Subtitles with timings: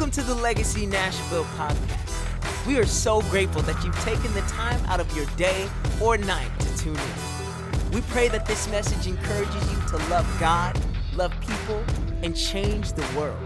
[0.00, 2.66] Welcome to the Legacy Nashville podcast.
[2.66, 5.68] We are so grateful that you've taken the time out of your day
[6.00, 7.90] or night to tune in.
[7.90, 10.80] We pray that this message encourages you to love God,
[11.14, 11.84] love people,
[12.22, 13.36] and change the world.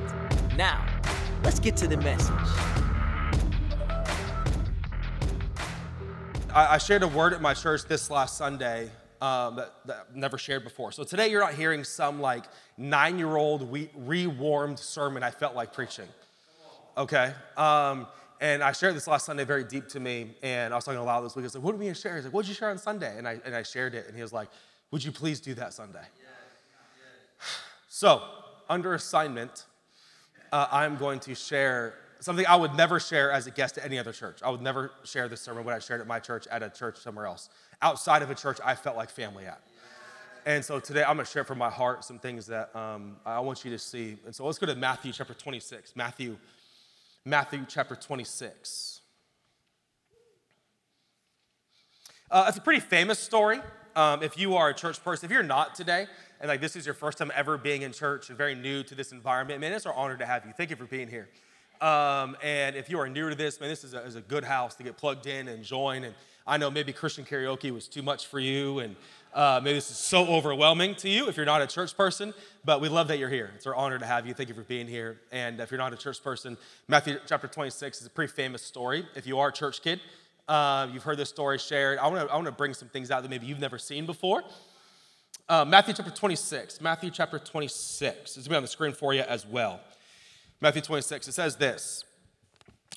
[0.56, 0.86] Now,
[1.42, 2.30] let's get to the message.
[6.54, 10.38] I, shared a word at my church this last Sunday um, that, that I've never
[10.38, 10.92] shared before.
[10.92, 12.44] So today you're not hearing some like
[12.78, 16.06] nine year old re warmed sermon I felt like preaching.
[16.96, 17.32] Okay?
[17.56, 18.06] Um,
[18.40, 20.34] and I shared this last Sunday very deep to me.
[20.42, 21.44] And I was talking aloud this week.
[21.44, 22.16] I was like, what do we share?
[22.16, 23.16] He's like, what did you share on Sunday?
[23.16, 24.06] And I, and I shared it.
[24.06, 24.48] And he was like,
[24.90, 26.04] would you please do that Sunday?
[27.88, 28.22] So,
[28.68, 29.66] under assignment,
[30.50, 34.00] uh, I'm going to share something I would never share as a guest at any
[34.00, 34.40] other church.
[34.42, 36.96] I would never share this sermon when I shared at my church at a church
[36.96, 37.50] somewhere else.
[37.82, 39.60] Outside of a church I felt like family at.
[40.46, 43.40] And so today I'm going to share from my heart some things that um, I
[43.40, 44.16] want you to see.
[44.26, 45.96] And so let's go to Matthew chapter 26.
[45.96, 46.36] Matthew,
[47.26, 49.00] Matthew chapter 26.
[52.30, 53.60] Uh, it's a pretty famous story.
[53.96, 56.06] Um, if you are a church person, if you're not today,
[56.38, 58.94] and like this is your first time ever being in church and very new to
[58.94, 60.52] this environment, man, it's our honor to have you.
[60.54, 61.30] Thank you for being here.
[61.80, 64.44] Um, and if you are new to this, man, this is a, is a, good
[64.44, 66.04] house to get plugged in and join.
[66.04, 66.14] And
[66.46, 68.96] I know maybe Christian karaoke was too much for you, and
[69.34, 72.32] uh, maybe this is so overwhelming to you if you're not a church person,
[72.64, 73.50] but we love that you're here.
[73.56, 74.34] It's our honor to have you.
[74.34, 75.20] Thank you for being here.
[75.32, 79.06] And if you're not a church person, Matthew chapter 26 is a pretty famous story.
[79.16, 80.00] If you are a church kid,
[80.46, 81.98] uh, you've heard this story shared.
[81.98, 84.44] I want to I wanna bring some things out that maybe you've never seen before.
[85.48, 86.80] Uh, Matthew chapter 26.
[86.80, 88.20] Matthew chapter 26.
[88.20, 89.80] It's going to be on the screen for you as well.
[90.60, 92.04] Matthew 26, it says this.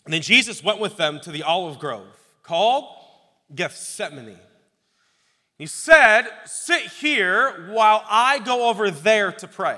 [0.06, 2.08] And then Jesus went with them to the olive grove
[2.44, 2.86] called
[3.54, 4.40] Gethsemane.
[5.58, 9.78] He said, Sit here while I go over there to pray.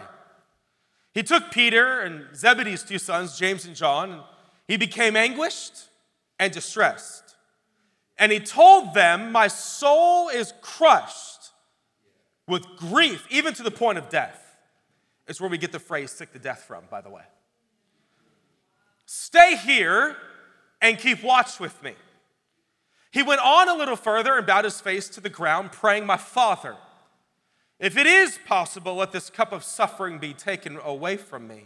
[1.13, 4.23] He took Peter and Zebedee's two sons, James and John, and
[4.67, 5.87] he became anguished
[6.37, 7.35] and distressed.
[8.17, 11.51] And he told them, My soul is crushed
[12.47, 14.57] with grief, even to the point of death.
[15.27, 17.23] It's where we get the phrase sick to death from, by the way.
[19.05, 20.15] Stay here
[20.81, 21.93] and keep watch with me.
[23.11, 26.17] He went on a little further and bowed his face to the ground, praying, My
[26.17, 26.75] Father,
[27.79, 31.65] if it is possible, let this cup of suffering be taken away from me.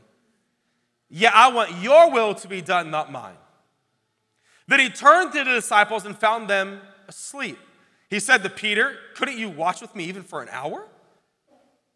[1.09, 3.35] Yet I want your will to be done, not mine.
[4.67, 7.57] Then he turned to the disciples and found them asleep.
[8.09, 10.87] He said to Peter, Couldn't you watch with me even for an hour?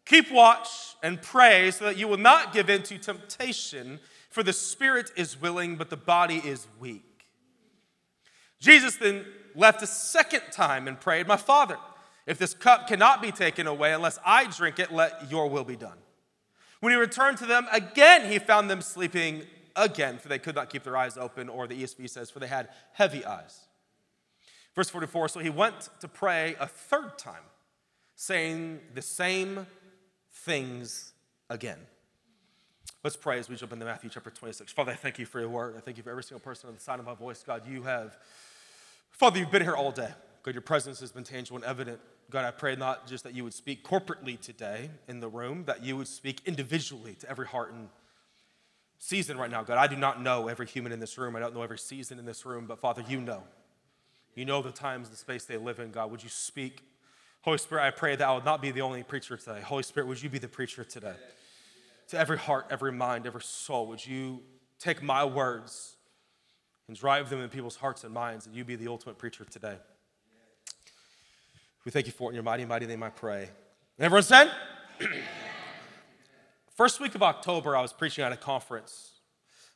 [0.04, 4.00] Keep watch and pray so that you will not give in to temptation.
[4.30, 7.07] For the spirit is willing, but the body is weak.
[8.60, 9.24] Jesus then
[9.54, 11.76] left a second time and prayed, My Father,
[12.26, 15.76] if this cup cannot be taken away unless I drink it, let your will be
[15.76, 15.98] done.
[16.80, 20.70] When he returned to them again, he found them sleeping again, for they could not
[20.70, 23.66] keep their eyes open, or the ESV says, for they had heavy eyes.
[24.74, 27.42] Verse 44 So he went to pray a third time,
[28.14, 29.66] saying the same
[30.32, 31.12] things
[31.50, 31.78] again.
[33.04, 34.72] Let's pray as we jump into Matthew chapter 26.
[34.72, 35.76] Father, I thank you for your word.
[35.76, 37.44] I thank you for every single person on the side of my voice.
[37.46, 38.18] God, you have,
[39.12, 40.08] Father, you've been here all day.
[40.42, 42.00] God, your presence has been tangible and evident.
[42.28, 45.84] God, I pray not just that you would speak corporately today in the room, that
[45.84, 47.88] you would speak individually to every heart and
[48.98, 49.62] season right now.
[49.62, 51.36] God, I do not know every human in this room.
[51.36, 53.44] I don't know every season in this room, but Father, you know.
[54.34, 55.92] You know the times, the space they live in.
[55.92, 56.82] God, would you speak?
[57.42, 59.60] Holy Spirit, I pray that I would not be the only preacher today.
[59.60, 61.14] Holy Spirit, would you be the preacher today?
[62.08, 63.86] To every heart, every mind, every soul.
[63.88, 64.42] Would you
[64.78, 65.96] take my words
[66.86, 69.76] and drive them in people's hearts and minds, and you be the ultimate preacher today?
[71.84, 73.42] We thank you for it in your mighty, mighty name, I pray.
[73.42, 74.50] And everyone said?
[76.74, 79.10] First week of October, I was preaching at a conference.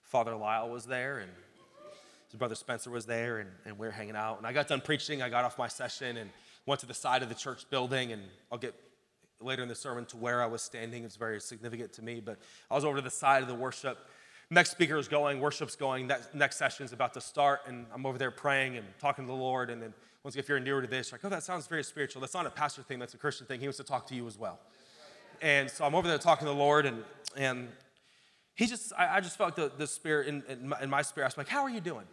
[0.02, 1.30] Father Lyle was there, and
[2.30, 4.38] his brother Spencer was there, and, and we were hanging out.
[4.38, 6.30] And I got done preaching, I got off my session and
[6.64, 8.74] went to the side of the church building, and I'll get
[9.44, 11.04] later in the sermon to where I was standing.
[11.04, 12.20] It's very significant to me.
[12.20, 12.38] But
[12.70, 13.98] I was over to the side of the worship.
[14.50, 18.04] Next speaker is going, worship's going, next, next session is about to start, and I'm
[18.04, 19.70] over there praying and talking to the Lord.
[19.70, 19.94] And then
[20.24, 22.20] once again, if you're newer to this, you're like, oh, that sounds very spiritual.
[22.20, 23.60] That's not a pastor thing, that's a Christian thing.
[23.60, 24.60] He wants to talk to you as well.
[25.40, 27.02] And so I'm over there talking to the Lord, and,
[27.34, 27.68] and
[28.54, 31.24] he just, I, I just felt the, the spirit in, in, my, in my spirit.
[31.24, 32.04] I was like, how are you doing?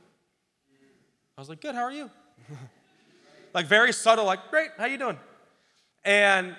[1.37, 2.09] I was like, good, how are you?
[3.53, 5.19] like very subtle, like, great, how you doing?
[6.03, 6.55] And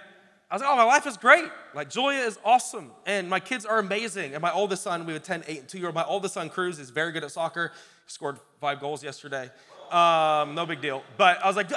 [0.51, 1.45] I was like, oh, my life is great.
[1.75, 2.91] Like, Julia is awesome.
[3.07, 4.35] And my kids are amazing.
[4.35, 5.95] And my oldest son, we have a 10, 8, and 2 year old.
[5.95, 7.71] My oldest son, Cruz, is very good at soccer.
[8.07, 9.49] He scored five goals yesterday.
[9.93, 11.05] Um, no big deal.
[11.17, 11.71] But I was like,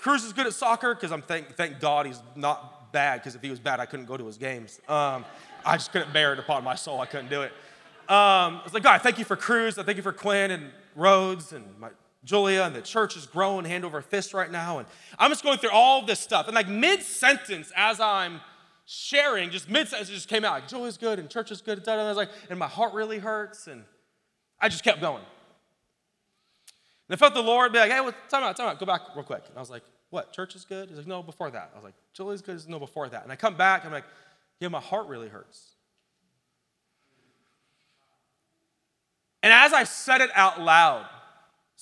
[0.00, 3.42] Cruz is good at soccer because I'm thank, thank God he's not bad because if
[3.42, 4.80] he was bad, I couldn't go to his games.
[4.88, 5.24] Um,
[5.64, 7.00] I just couldn't bear it upon my soul.
[7.00, 7.52] I couldn't do it.
[8.08, 9.78] Um, I was like, God, thank you for Cruz.
[9.78, 11.88] I thank you for Quinn and Rhodes and my,
[12.24, 14.78] Julia, and the church is growing hand over fist right now.
[14.78, 14.88] And
[15.18, 16.46] I'm just going through all this stuff.
[16.46, 18.40] And like mid sentence, as I'm
[18.86, 21.78] sharing, just mid sentence, just came out like, Julia's good and church is good.
[21.78, 23.66] And I was like, and my heart really hurts.
[23.66, 23.84] And
[24.60, 25.24] I just kept going.
[27.08, 29.02] And I felt the Lord be like, hey, well, time out, time out, go back
[29.16, 29.42] real quick.
[29.48, 30.88] And I was like, what, church is good?
[30.88, 31.70] He's like, no, before that.
[31.72, 32.52] I was like, Julia's good?
[32.52, 33.24] He's no, before that.
[33.24, 34.04] And I come back, I'm like,
[34.60, 35.72] yeah, my heart really hurts.
[39.42, 41.06] And as I said it out loud,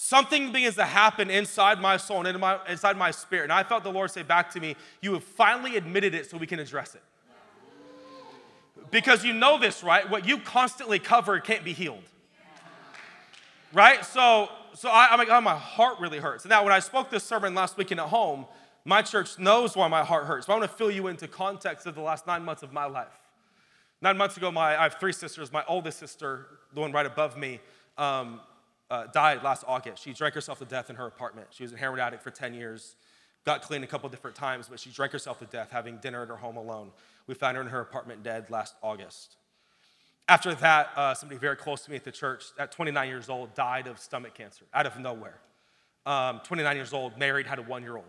[0.03, 3.45] something begins to happen inside my soul and my, inside my spirit.
[3.45, 6.39] And I felt the Lord say back to me, You have finally admitted it so
[6.39, 7.03] we can address it.
[8.91, 10.09] Because you know this, right?
[10.09, 12.03] What you constantly cover can't be healed.
[13.75, 14.03] Right?
[14.05, 16.47] So, so I, am like, oh, my heart really hurts.
[16.47, 18.47] Now, when I spoke this sermon last weekend at home,
[18.87, 20.47] my church knows why my heart hurts.
[20.47, 22.87] But I want to fill you into context of the last nine months of my
[22.87, 23.13] life.
[24.01, 25.53] Nine months ago, my, I have three sisters.
[25.53, 27.61] My oldest sister, the one right above me,
[27.99, 28.41] um,
[28.91, 30.03] uh, died last August.
[30.03, 31.49] She drank herself to death in her apartment.
[31.51, 32.97] She was a heroin addict for 10 years,
[33.45, 36.29] got clean a couple different times, but she drank herself to death having dinner at
[36.29, 36.91] her home alone.
[37.27, 39.37] We found her in her apartment dead last August.
[40.29, 43.55] After that, uh, somebody very close to me at the church, at 29 years old,
[43.55, 45.39] died of stomach cancer out of nowhere.
[46.07, 48.05] Um, 29 years old, married, had a one year old.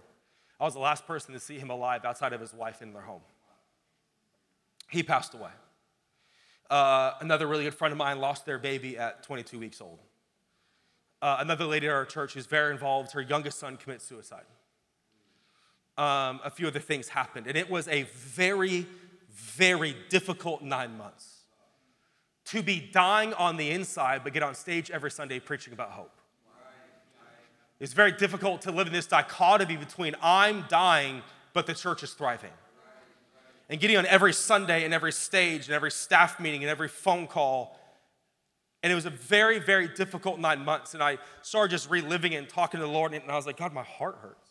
[0.59, 3.01] I was the last person to see him alive outside of his wife in their
[3.01, 3.21] home.
[4.89, 5.49] He passed away.
[6.69, 9.99] Uh, another really good friend of mine lost their baby at 22 weeks old.
[11.21, 14.45] Uh, another lady at our church who's very involved, her youngest son commits suicide.
[15.97, 18.87] Um, a few other things happened, and it was a very,
[19.29, 21.41] very difficult nine months
[22.45, 26.11] to be dying on the inside, but get on stage every Sunday preaching about hope.
[27.79, 31.21] It's very difficult to live in this dichotomy between I'm dying,
[31.53, 32.51] but the church is thriving
[33.71, 37.25] and getting on every Sunday and every stage and every staff meeting and every phone
[37.25, 37.79] call.
[38.83, 40.93] And it was a very, very difficult nine months.
[40.93, 43.13] And I started just reliving it and talking to the Lord.
[43.13, 44.49] And I was like, God, my heart hurts.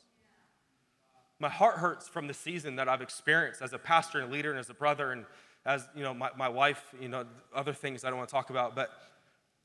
[1.38, 4.60] My heart hurts from the season that I've experienced as a pastor and leader and
[4.60, 5.24] as a brother and
[5.66, 7.24] as, you know, my, my wife, you know,
[7.54, 8.74] other things I don't want to talk about.
[8.74, 8.90] But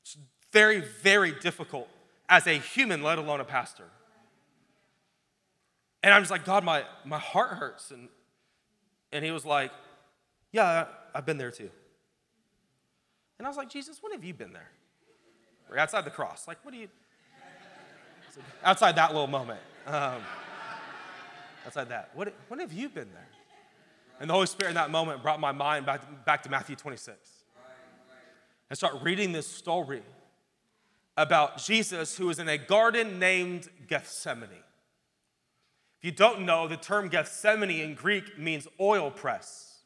[0.02, 0.16] it's
[0.52, 1.88] very, very difficult
[2.28, 3.84] as a human, let alone a pastor.
[6.02, 7.90] And I'm just like, God, my, my heart hurts.
[7.90, 8.08] And
[9.12, 9.72] and he was like,
[10.52, 11.70] Yeah, I've been there too.
[13.38, 14.70] And I was like, Jesus, when have you been there?
[15.70, 16.46] We're outside the cross.
[16.48, 16.88] Like, what do you.
[18.62, 19.60] Outside that little moment.
[19.86, 20.20] Um,
[21.64, 22.10] outside that.
[22.14, 23.28] What, when have you been there?
[24.20, 27.18] And the Holy Spirit in that moment brought my mind back back to Matthew 26.
[28.70, 30.02] I start reading this story
[31.16, 34.48] about Jesus who was in a garden named Gethsemane
[35.98, 39.80] If you don't know, the term Gethsemane in Greek means oil press,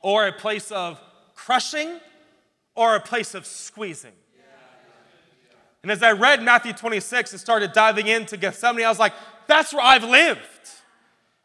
[0.00, 1.00] or a place of
[1.34, 2.00] crushing,
[2.74, 4.12] or a place of squeezing.
[5.82, 9.14] And as I read Matthew 26 and started diving into Gethsemane, I was like,
[9.48, 10.40] that's where I've lived.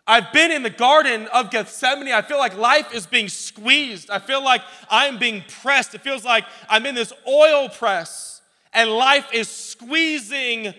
[0.06, 2.14] I've been in the garden of Gethsemane.
[2.14, 4.10] I feel like life is being squeezed.
[4.10, 5.96] I feel like I'm being pressed.
[5.96, 8.38] It feels like I'm in this oil press
[8.74, 10.74] and life is squeezing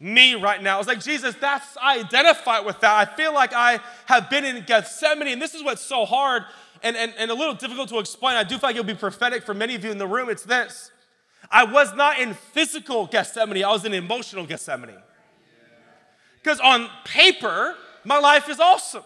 [0.00, 0.76] me right now.
[0.76, 3.08] I was like, Jesus, that's, I identify with that.
[3.08, 6.44] I feel like I have been in Gethsemane, and this is what's so hard
[6.82, 8.36] and, and, and a little difficult to explain.
[8.36, 10.28] I do feel like it'll be prophetic for many of you in the room.
[10.28, 10.90] It's this
[11.50, 15.02] I was not in physical Gethsemane, I was in emotional Gethsemane.
[16.42, 19.04] Because on paper, my life is awesome.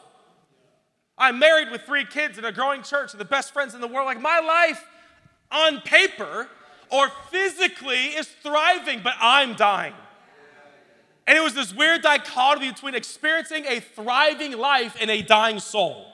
[1.18, 3.86] I'm married with three kids in a growing church and the best friends in the
[3.86, 4.06] world.
[4.06, 4.84] Like my life
[5.50, 6.48] on paper
[6.90, 9.94] or physically is thriving, but I'm dying.
[11.26, 16.06] And it was this weird dichotomy between experiencing a thriving life and a dying soul.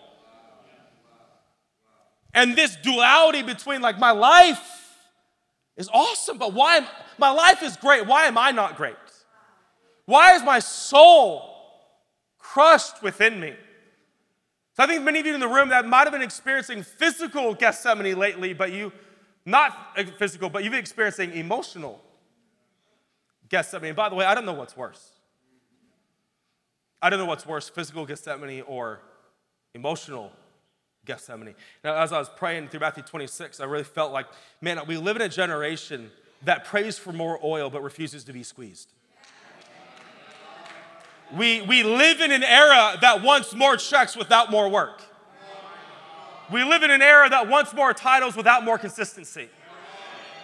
[2.34, 4.88] And this duality between like my life
[5.76, 6.86] is awesome, but why am,
[7.18, 8.06] my life is great.
[8.06, 8.96] Why am I not great?
[10.06, 11.54] Why is my soul
[12.38, 13.54] crushed within me?
[14.74, 17.54] So I think many of you in the room that might have been experiencing physical
[17.54, 18.92] Gethsemane lately, but you
[19.44, 22.00] not physical, but you've been experiencing emotional
[23.48, 23.94] Gethsemane.
[23.94, 25.10] By the way, I don't know what's worse.
[27.02, 29.00] I don't know what's worse, physical Gethsemane or
[29.74, 30.32] emotional
[31.04, 31.54] Gethsemane.
[31.82, 34.26] Now, as I was praying through Matthew 26, I really felt like,
[34.60, 36.10] man, we live in a generation
[36.44, 38.92] that prays for more oil but refuses to be squeezed.
[41.36, 45.02] We, we live in an era that wants more checks without more work.
[46.52, 49.48] We live in an era that wants more titles without more consistency.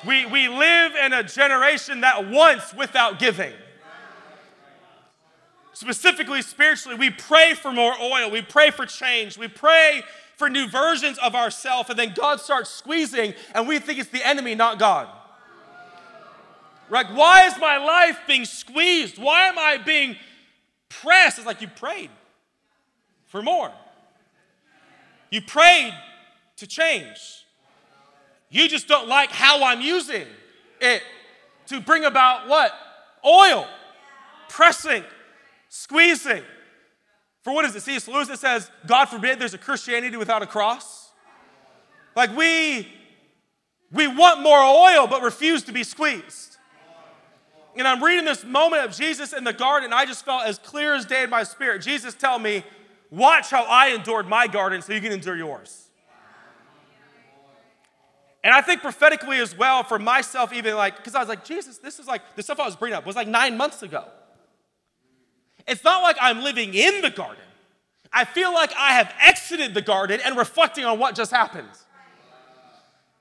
[0.06, 3.52] We, we live in a generation that wants without giving.
[5.72, 8.30] Specifically, spiritually, we pray for more oil.
[8.30, 9.36] We pray for change.
[9.36, 10.02] We pray
[10.38, 14.26] for new versions of ourselves, and then God starts squeezing, and we think it's the
[14.26, 15.09] enemy, not God.
[16.90, 19.18] Like, why is my life being squeezed?
[19.18, 20.16] Why am I being
[20.88, 21.38] pressed?
[21.38, 22.11] It's like you prayed
[23.26, 23.73] for more.
[25.30, 25.92] You prayed
[26.57, 27.45] to change.
[28.49, 30.26] You just don't like how I'm using
[30.80, 31.02] it
[31.66, 32.73] to bring about what?
[33.26, 33.66] Oil,
[34.49, 35.02] pressing,
[35.68, 36.45] squeezing.
[37.42, 37.83] For what is it?
[37.83, 38.09] C.S.
[38.09, 41.11] Lewis that says, God forbid there's a Christianity without a cross.
[42.16, 42.88] Like we,
[43.92, 46.57] we want more oil but refuse to be squeezed.
[47.76, 50.95] And I'm reading this moment of Jesus in the garden, I just felt as clear
[50.95, 51.80] as day in my spirit.
[51.80, 52.64] Jesus tell me,
[53.11, 55.88] watch how I endured my garden so you can endure yours.
[58.42, 61.78] And I think prophetically as well for myself, even like, because I was like, Jesus,
[61.78, 64.07] this is like, the stuff I was bringing up was like nine months ago.
[65.68, 67.42] It's not like I'm living in the garden.
[68.12, 71.68] I feel like I have exited the garden and reflecting on what just happened.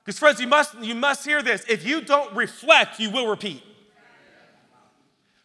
[0.04, 1.64] Because, friends, you must, you must hear this.
[1.68, 3.62] If you don't reflect, you will repeat.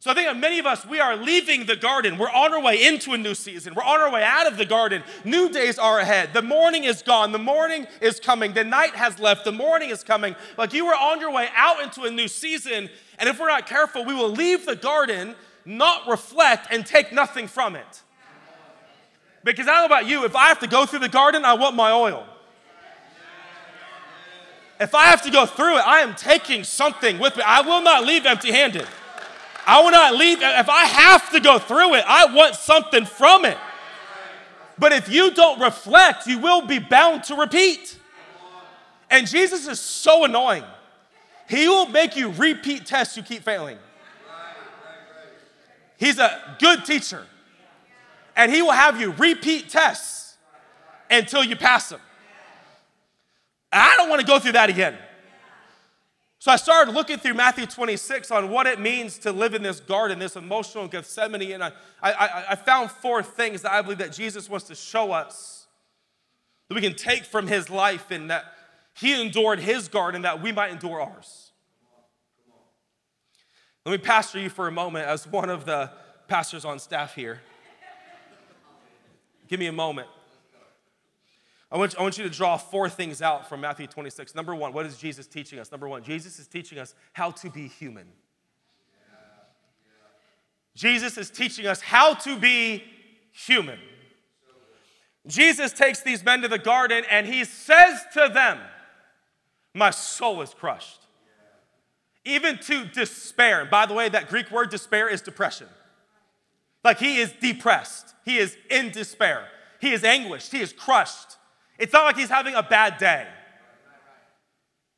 [0.04, 2.18] So I think that many of us, we are leaving the garden.
[2.18, 3.74] We're on our way into a new season.
[3.74, 5.02] We're on our way out of the garden.
[5.24, 6.34] New days are ahead.
[6.34, 7.32] The morning is gone.
[7.32, 8.54] The morning is coming.
[8.54, 9.46] The night has left.
[9.46, 10.36] The morning is coming.
[10.58, 12.90] Like you are on your way out into a new season.
[13.18, 17.48] And if we're not careful, we will leave the garden, not reflect, and take nothing
[17.48, 18.02] from it.
[19.44, 21.54] Because I don't know about you, if I have to go through the garden, I
[21.54, 22.26] want my oil.
[24.80, 27.44] If I have to go through it, I am taking something with me.
[27.46, 28.88] I will not leave empty handed.
[29.66, 30.40] I will not leave.
[30.42, 33.58] If I have to go through it, I want something from it.
[34.78, 37.98] But if you don't reflect, you will be bound to repeat.
[39.10, 40.64] And Jesus is so annoying.
[41.48, 43.78] He will make you repeat tests you keep failing.
[45.98, 47.26] He's a good teacher.
[48.36, 50.38] And he will have you repeat tests
[51.10, 52.02] until you pass them.
[53.72, 54.98] I don't want to go through that again.
[56.40, 59.80] So I started looking through Matthew 26 on what it means to live in this
[59.80, 61.72] garden, this emotional Gethsemane, and I,
[62.02, 65.68] I, I found four things that I believe that Jesus wants to show us
[66.68, 68.44] that we can take from his life and that
[68.94, 71.43] he endured his garden that we might endure ours.
[73.86, 75.92] Let me pastor you for a moment as one of the
[76.28, 77.42] pastors on staff here.
[79.50, 80.08] Give me a moment.
[81.70, 84.36] I want, I want you to draw four things out from Matthew 26.
[84.36, 85.72] Number one, what is Jesus teaching us?
[85.72, 88.08] Number one, Jesus is teaching us how to be human.
[90.76, 92.84] Jesus is teaching us how to be
[93.32, 93.80] human.
[95.28, 98.60] Jesus takes these men to the garden and he says to them,
[99.74, 101.03] My soul is crushed.
[102.26, 103.62] Even to despair.
[103.62, 105.68] And by the way, that Greek word despair is depression.
[106.84, 109.48] Like he is depressed, he is in despair,
[109.80, 111.38] he is anguished, he is crushed.
[111.80, 113.26] It's not like he's having a bad day.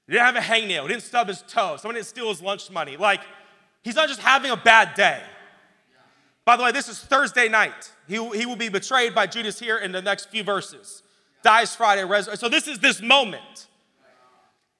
[0.08, 2.72] He didn't have a hangnail, he didn't stub his toe, someone didn't steal his lunch
[2.72, 2.98] money.
[2.98, 3.22] Like,
[3.84, 5.22] he's not just having a bad day.
[6.44, 7.91] By the way, this is Thursday night.
[8.08, 11.01] He, he will be betrayed by Judas here in the next few verses.
[11.44, 12.39] Dies Friday, resurrected.
[12.39, 13.67] So this is this moment.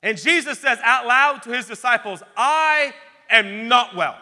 [0.06, 2.94] And Jesus says out loud to his disciples, I
[3.28, 4.16] am not well.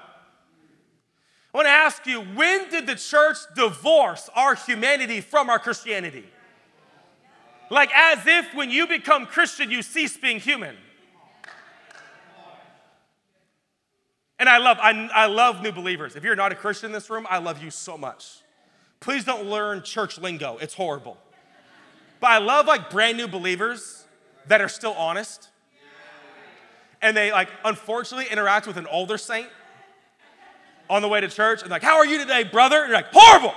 [1.54, 6.24] I want to ask you, when did the church divorce our humanity from our Christianity?
[7.70, 10.78] Like as if when you become Christian, you cease being human.
[14.40, 16.16] And I love, I, I love new believers.
[16.16, 18.38] If you're not a Christian in this room, I love you so much.
[19.02, 21.18] Please don't learn church lingo, it's horrible.
[22.22, 24.06] But I love like brand new believers
[24.48, 25.50] that are still honest.
[27.04, 29.50] And they like unfortunately interact with an older saint
[30.90, 32.78] on the way to church and like, how are you today, brother?
[32.78, 33.54] And you're like, horrible.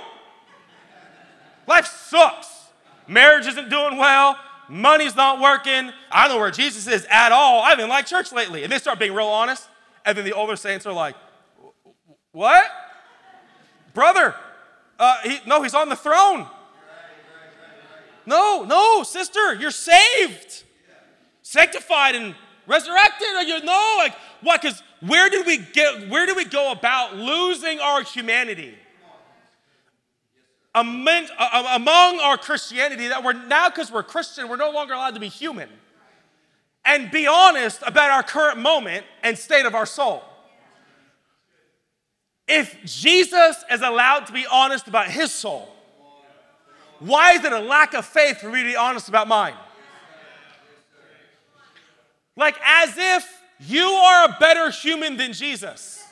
[1.65, 2.57] Life sucks
[3.07, 4.37] marriage isn't doing well,
[4.69, 5.91] money's not working.
[6.11, 7.61] I don't know where Jesus is at all.
[7.61, 8.63] I haven't liked church lately.
[8.63, 9.67] And they start being real honest.
[10.05, 11.15] And then the older saints are like,
[12.31, 12.65] What?
[13.93, 14.35] Brother,
[14.99, 16.45] uh, he, no, he's on the throne.
[18.25, 20.63] No, no, sister, you're saved,
[21.41, 22.35] sanctified, and
[22.67, 23.27] resurrected.
[23.35, 24.61] Or you know, like what?
[24.61, 26.09] Because where did we get?
[26.09, 28.75] Where do we go about losing our humanity?
[30.75, 35.27] among our Christianity that we're now, because we're Christian, we're no longer allowed to be
[35.27, 35.69] human
[36.85, 40.23] and be honest about our current moment and state of our soul.
[42.47, 45.67] If Jesus is allowed to be honest about his soul,
[46.99, 49.53] why is it a lack of faith for me to be honest about mine?
[52.37, 56.05] Like, as if you are a better human than Jesus.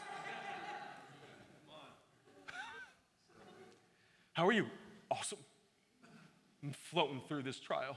[4.34, 4.66] How are you?
[5.10, 5.38] Awesome.
[6.64, 7.96] I'm floating through this trial.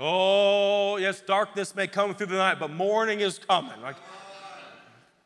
[0.00, 3.80] oh, yes, darkness may come through the night, but morning is coming.
[3.80, 3.96] Like,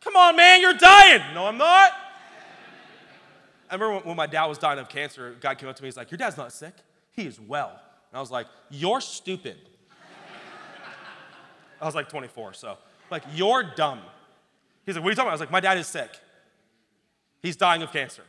[0.02, 1.22] come on, man, you're dying.
[1.34, 1.92] No, I'm not.
[3.70, 5.86] I remember when my dad was dying of cancer, a guy came up to me,
[5.86, 6.74] he's like, Your dad's not sick,
[7.12, 7.70] he is well.
[7.70, 9.56] And I was like, You're stupid.
[11.80, 12.76] I was like 24, so,
[13.10, 14.00] like, you're dumb.
[14.84, 15.30] He's like, What are you talking about?
[15.30, 16.10] I was like, My dad is sick.
[17.42, 18.22] He's dying of cancer.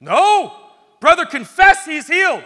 [0.00, 0.52] No,
[1.00, 2.44] brother, confess he's healed.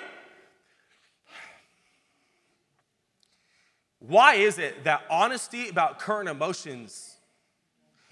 [3.98, 7.16] Why is it that honesty about current emotions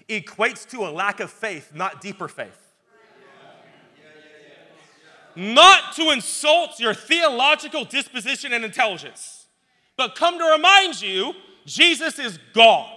[0.07, 2.67] equates to a lack of faith, not deeper faith?
[5.35, 9.47] Not to insult your theological disposition and intelligence,
[9.95, 11.33] but come to remind you
[11.65, 12.89] Jesus is God.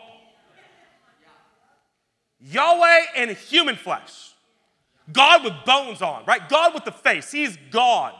[2.40, 4.34] Yahweh in human flesh.
[5.12, 6.48] God with bones on, right?
[6.48, 7.30] God with the face.
[7.30, 8.14] He's God.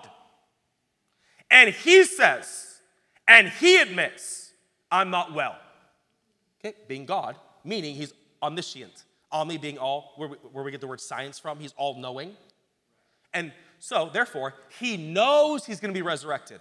[1.51, 2.81] And he says,
[3.29, 4.53] and he admits,
[4.91, 5.57] I'm not well.
[6.65, 9.05] Okay, being God, meaning he's omniscient.
[9.31, 12.37] Omni being all, where we, where we get the word science from, he's all knowing.
[13.33, 16.61] And so, therefore, he knows he's gonna be resurrected.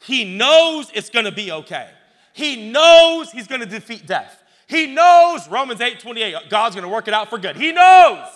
[0.00, 1.90] He knows it's gonna be okay.
[2.38, 4.44] He knows he's gonna defeat death.
[4.68, 7.56] He knows Romans 8 28, God's gonna work it out for good.
[7.56, 8.28] He knows.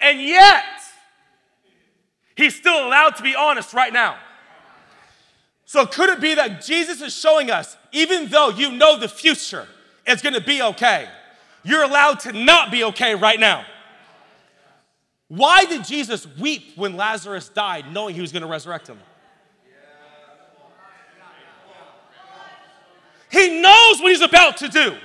[0.00, 0.64] And yet,
[2.34, 4.16] he's still allowed to be honest right now.
[5.66, 9.68] So, could it be that Jesus is showing us, even though you know the future
[10.06, 11.06] is gonna be okay,
[11.62, 13.66] you're allowed to not be okay right now?
[15.28, 18.98] Why did Jesus weep when Lazarus died, knowing he was gonna resurrect him?
[23.30, 24.96] He knows what he's about to do.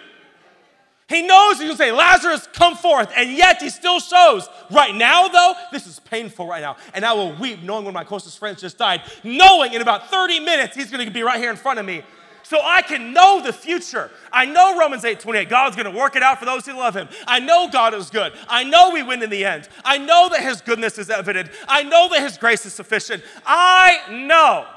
[1.07, 3.11] He knows he's gonna say, Lazarus, come forth.
[3.15, 4.47] And yet he still shows.
[4.71, 6.77] Right now, though, this is painful right now.
[6.95, 10.09] And I will weep knowing one of my closest friends just died, knowing in about
[10.09, 12.01] 30 minutes he's gonna be right here in front of me.
[12.41, 14.11] So I can know the future.
[14.31, 15.49] I know Romans 8 28.
[15.49, 17.07] God's gonna work it out for those who love him.
[17.27, 18.33] I know God is good.
[18.47, 19.69] I know we win in the end.
[19.83, 21.49] I know that his goodness is evident.
[21.67, 23.23] I know that his grace is sufficient.
[23.45, 24.67] I know.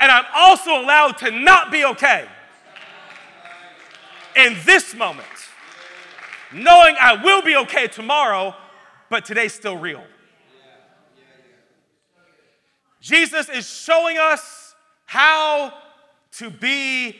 [0.00, 2.26] And I'm also allowed to not be okay
[4.34, 5.28] in this moment,
[6.52, 8.54] knowing I will be okay tomorrow,
[9.10, 10.02] but today's still real.
[13.00, 15.74] Jesus is showing us how
[16.32, 17.16] to be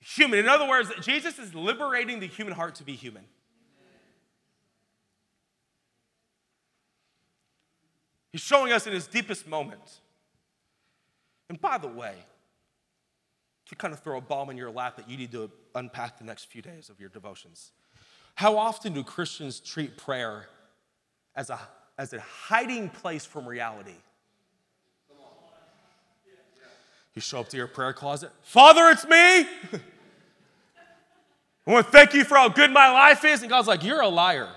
[0.00, 0.38] human.
[0.38, 3.24] In other words, Jesus is liberating the human heart to be human.
[8.32, 10.00] He's showing us in his deepest moment.
[11.52, 12.14] And by the way,
[13.66, 16.24] to kind of throw a bomb in your lap that you need to unpack the
[16.24, 17.72] next few days of your devotions.
[18.36, 20.46] How often do Christians treat prayer
[21.36, 21.60] as a,
[21.98, 23.92] as a hiding place from reality?
[27.14, 29.10] You show up to your prayer closet, Father, it's me.
[29.14, 29.46] I
[31.66, 33.42] want to thank you for how good my life is.
[33.42, 34.48] And God's like, You're a liar.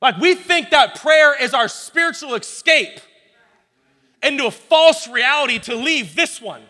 [0.00, 3.00] Like, we think that prayer is our spiritual escape
[4.26, 6.62] into a false reality to leave this one.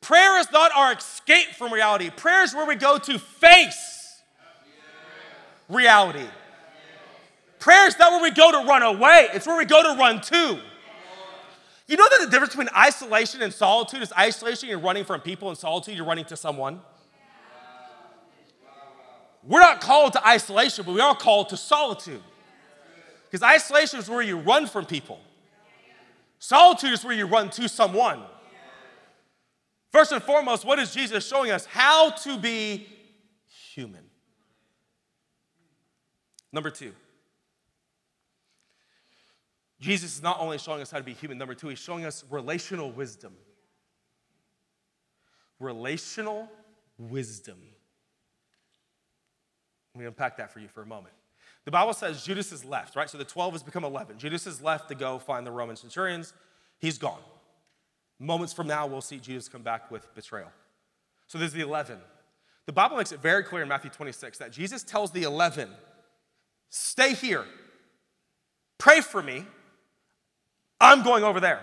[0.00, 2.10] Prayer is not our escape from reality.
[2.10, 4.20] Prayer is where we go to face
[5.68, 6.26] reality.
[7.58, 10.20] Prayer is not where we go to run away, it's where we go to run
[10.22, 10.58] to.
[11.86, 15.48] You know that the difference between isolation and solitude is isolation, you're running from people,
[15.48, 16.80] and solitude, you're running to someone.
[19.42, 22.22] We're not called to isolation, but we are called to solitude.
[23.30, 25.20] Because isolation is where you run from people,
[26.40, 28.20] solitude is where you run to someone.
[29.92, 31.66] First and foremost, what is Jesus showing us?
[31.66, 32.88] How to be
[33.74, 34.04] human.
[36.52, 36.92] Number two,
[39.80, 42.24] Jesus is not only showing us how to be human, number two, he's showing us
[42.30, 43.32] relational wisdom.
[45.58, 46.48] Relational
[46.98, 47.58] wisdom.
[49.94, 51.14] Let me unpack that for you for a moment.
[51.64, 53.08] The Bible says Judas is left, right?
[53.08, 54.18] So the 12 has become 11.
[54.18, 56.32] Judas is left to go find the Roman centurions.
[56.78, 57.20] He's gone.
[58.18, 60.50] Moments from now, we'll see Jesus come back with betrayal.
[61.26, 61.98] So there's the 11.
[62.66, 65.68] The Bible makes it very clear in Matthew 26 that Jesus tells the 11,
[66.68, 67.44] stay here,
[68.78, 69.44] pray for me,
[70.80, 71.60] I'm going over there.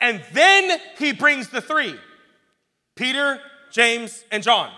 [0.00, 1.98] And then he brings the three
[2.96, 3.40] Peter,
[3.70, 4.70] James, and John.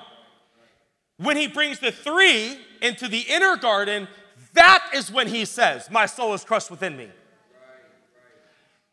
[1.17, 4.07] When he brings the three into the inner garden,
[4.53, 7.09] that is when he says, My soul is crushed within me.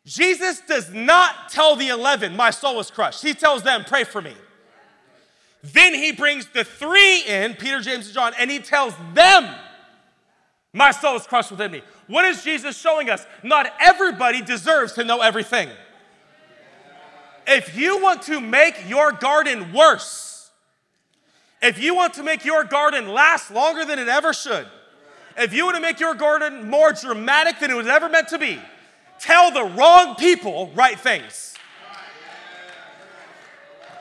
[0.04, 3.22] Jesus does not tell the 11, My soul is crushed.
[3.22, 4.34] He tells them, Pray for me.
[5.62, 9.54] Then he brings the three in, Peter, James, and John, and he tells them,
[10.72, 11.82] My soul is crushed within me.
[12.08, 13.24] What is Jesus showing us?
[13.44, 15.68] Not everybody deserves to know everything.
[17.46, 20.31] If you want to make your garden worse,
[21.62, 24.66] if you want to make your garden last longer than it ever should,
[25.36, 28.38] if you want to make your garden more dramatic than it was ever meant to
[28.38, 28.58] be,
[29.18, 31.54] tell the wrong people right things.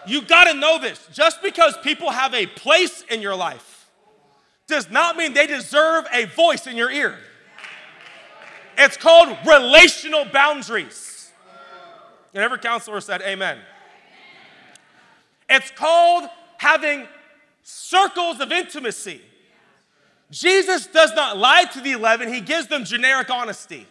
[0.07, 1.07] You got to know this.
[1.13, 3.87] Just because people have a place in your life
[4.67, 7.17] does not mean they deserve a voice in your ear.
[8.77, 11.31] It's called relational boundaries.
[12.33, 13.59] And every counselor said, Amen.
[15.49, 17.05] It's called having
[17.63, 19.21] circles of intimacy.
[20.29, 23.85] Jesus does not lie to the 11, he gives them generic honesty.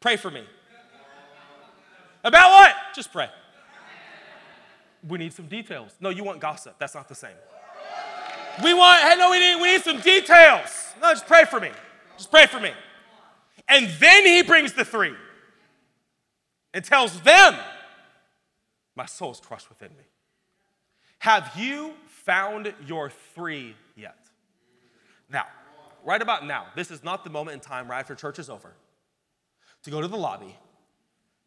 [0.00, 0.44] Pray for me.
[2.22, 2.74] About what?
[2.94, 3.28] Just pray.
[5.06, 5.92] We need some details.
[6.00, 6.76] No, you want gossip.
[6.78, 7.36] That's not the same.
[8.62, 10.94] We want, hey, no, we need, we need some details.
[11.02, 11.70] No, just pray for me.
[12.16, 12.70] Just pray for me.
[13.68, 15.14] And then he brings the three
[16.72, 17.54] and tells them,
[18.94, 20.04] My soul is crushed within me.
[21.18, 24.16] Have you found your three yet?
[25.30, 25.46] Now,
[26.04, 28.72] right about now, this is not the moment in time right after church is over
[29.84, 30.56] to go to the lobby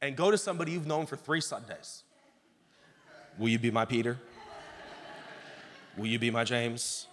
[0.01, 2.03] and go to somebody you've known for three Sundays.
[3.37, 4.17] Will you be my Peter?
[5.97, 7.07] Will you be my James?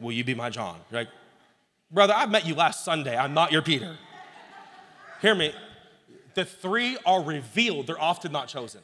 [0.00, 0.78] Will you be my John?
[0.90, 1.08] You're like,
[1.90, 3.16] brother, I met you last Sunday.
[3.16, 3.96] I'm not your Peter.
[5.20, 5.52] Hear me.
[6.34, 8.80] The three are revealed, they're often not chosen.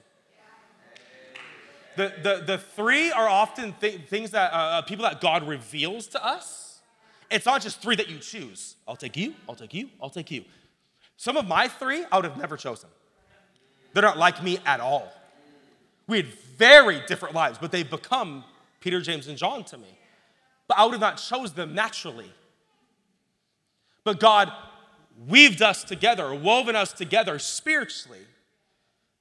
[1.97, 6.09] The, the, the three are often th- things that uh, uh, people that God reveals
[6.09, 6.81] to us.
[7.31, 8.77] It's not just three that you choose.
[8.87, 10.45] I'll take you, I'll take you, I'll take you.
[11.17, 12.89] Some of my three I would have never chosen.
[13.93, 15.13] They're not like me at all.
[16.07, 18.45] We had very different lives, but they've become
[18.81, 19.99] Peter, James, and John to me.
[20.69, 22.31] But I would have not chose them naturally.
[24.03, 24.53] But God
[25.29, 28.21] weaved us together, woven us together spiritually.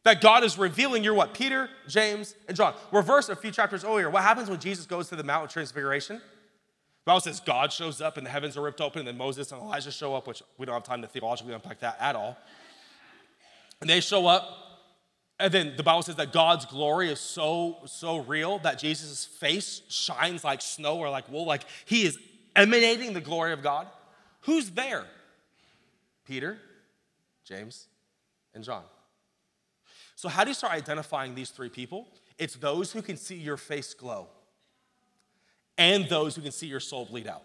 [0.03, 1.33] That God is revealing you're what?
[1.33, 2.73] Peter, James, and John.
[2.91, 4.09] Reverse a few chapters earlier.
[4.09, 6.17] What happens when Jesus goes to the Mount of Transfiguration?
[6.17, 9.51] The Bible says God shows up and the heavens are ripped open, and then Moses
[9.51, 12.37] and Elijah show up, which we don't have time to theologically unpack that at all.
[13.81, 14.47] And they show up,
[15.39, 19.81] and then the Bible says that God's glory is so, so real that Jesus' face
[19.89, 22.17] shines like snow or like wool, like he is
[22.55, 23.87] emanating the glory of God.
[24.41, 25.05] Who's there?
[26.25, 26.57] Peter,
[27.45, 27.87] James,
[28.53, 28.83] and John.
[30.23, 32.07] So, how do you start identifying these three people?
[32.37, 34.29] It's those who can see your face glow
[35.77, 37.43] and those who can see your soul bleed out.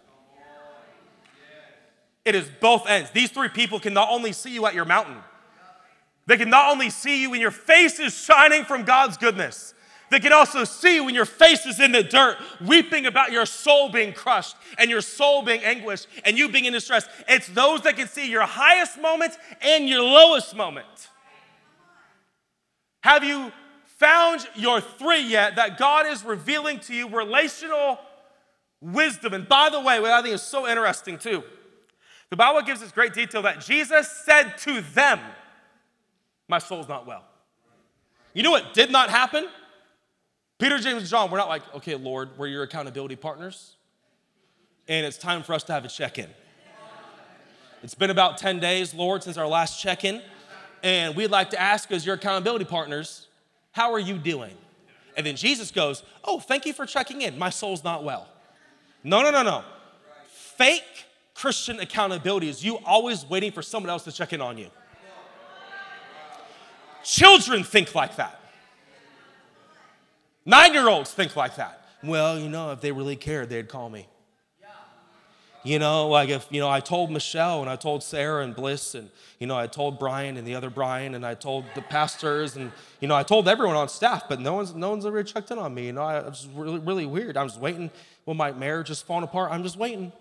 [2.24, 3.10] It is both ends.
[3.10, 5.16] These three people can not only see you at your mountain,
[6.26, 9.74] they can not only see you when your face is shining from God's goodness,
[10.12, 13.88] they can also see when your face is in the dirt, weeping about your soul
[13.88, 17.08] being crushed and your soul being anguished and you being in distress.
[17.28, 21.08] It's those that can see your highest moments and your lowest moment.
[23.08, 23.50] Have you
[23.96, 27.98] found your three yet that God is revealing to you relational
[28.82, 29.32] wisdom?
[29.32, 31.42] And by the way, what I think is so interesting too,
[32.28, 35.20] the Bible gives us great detail that Jesus said to them,
[36.50, 37.24] My soul's not well.
[38.34, 39.48] You know what did not happen?
[40.58, 43.76] Peter, James, and John, we're not like, okay, Lord, we're your accountability partners,
[44.86, 46.28] and it's time for us to have a check in.
[47.82, 50.20] It's been about 10 days, Lord, since our last check in,
[50.82, 53.26] and we'd like to ask, as your accountability partners,
[53.72, 54.54] how are you doing?
[55.16, 57.38] And then Jesus goes, Oh, thank you for checking in.
[57.38, 58.28] My soul's not well.
[59.02, 59.64] No, no, no, no.
[60.26, 64.68] Fake Christian accountability is you always waiting for someone else to check in on you.
[67.04, 68.40] Children think like that.
[70.44, 71.86] Nine year olds think like that.
[72.02, 74.06] Well, you know, if they really cared, they'd call me.
[75.64, 78.94] You know, like if, you know, I told Michelle and I told Sarah and Bliss
[78.94, 82.56] and, you know, I told Brian and the other Brian and I told the pastors
[82.56, 85.50] and, you know, I told everyone on staff, but no one's, no one's ever checked
[85.50, 85.86] in on me.
[85.86, 87.36] You know, I, was really, really weird.
[87.36, 87.90] I was waiting
[88.24, 89.50] when my marriage is falling apart.
[89.50, 90.12] I'm just waiting.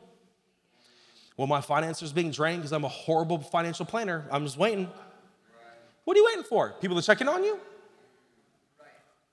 [1.38, 4.26] Well, my finances being drained because I'm a horrible financial planner.
[4.32, 4.90] I'm just waiting.
[6.04, 6.74] What are you waiting for?
[6.82, 7.60] People to check in on you?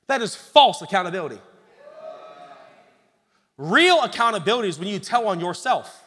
[0.07, 1.38] That is false accountability.
[3.57, 6.03] Real accountability is when you tell on yourself.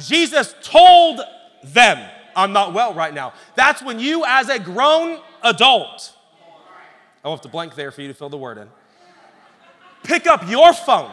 [0.00, 1.20] Jesus told
[1.62, 3.32] them, I'm not well right now.
[3.54, 6.12] That's when you, as a grown adult,
[7.24, 8.68] I'll have to blank there for you to fill the word in,
[10.02, 11.12] pick up your phone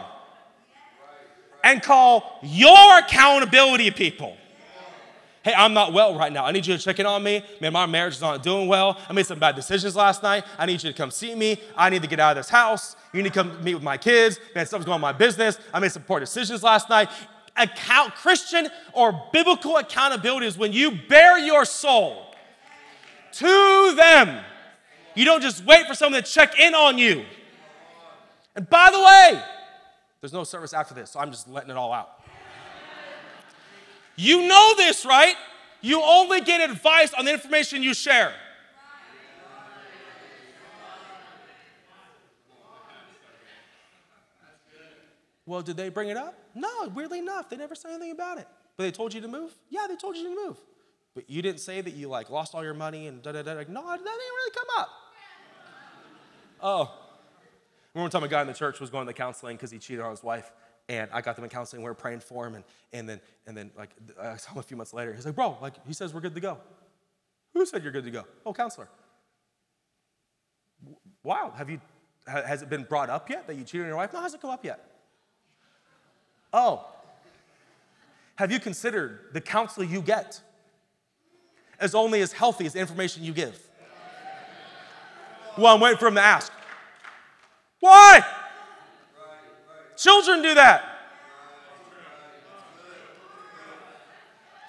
[1.62, 4.36] and call your accountability people.
[5.44, 6.44] Hey, I'm not well right now.
[6.44, 7.44] I need you to check in on me.
[7.60, 8.96] Man, my marriage is not doing well.
[9.08, 10.44] I made some bad decisions last night.
[10.56, 11.60] I need you to come see me.
[11.76, 12.94] I need to get out of this house.
[13.12, 14.38] You need to come meet with my kids.
[14.54, 15.58] Man, something's going on my business.
[15.74, 17.08] I made some poor decisions last night.
[17.56, 22.34] account, Christian or biblical accountability is when you bear your soul
[23.32, 24.44] to them.
[25.14, 27.24] You don't just wait for someone to check in on you.
[28.54, 29.42] And by the way,
[30.20, 32.21] there's no service after this, so I'm just letting it all out.
[34.16, 35.34] You know this, right?
[35.80, 38.32] You only get advice on the information you share.
[45.44, 46.38] Well, did they bring it up?
[46.54, 48.46] No, weirdly enough, they never said anything about it.
[48.76, 49.52] But they told you to move?
[49.70, 50.56] Yeah, they told you to move.
[51.14, 53.52] But you didn't say that you like lost all your money and da da da.
[53.52, 54.88] No, that didn't really come up.
[56.62, 56.82] Oh.
[56.84, 59.78] I remember one time a guy in the church was going to counseling because he
[59.78, 60.50] cheated on his wife.
[60.88, 61.82] And I got them in counseling.
[61.82, 62.56] We were praying for him.
[62.56, 63.90] And, and, then, and then, like,
[64.20, 65.14] I saw him a few months later.
[65.14, 66.58] He's like, bro, like, he says we're good to go.
[67.54, 68.24] Who said you're good to go?
[68.44, 68.88] Oh, counselor.
[71.22, 71.52] Wow.
[71.56, 71.80] Have you,
[72.26, 74.12] has it been brought up yet that you cheated on your wife?
[74.12, 74.84] No, it hasn't come up yet.
[76.52, 76.86] Oh,
[78.36, 80.40] have you considered the counsel you get
[81.78, 83.58] as only as healthy as the information you give?
[85.56, 86.52] Well, I'm waiting for him to ask.
[87.80, 88.24] Why?
[90.02, 90.84] Children do that.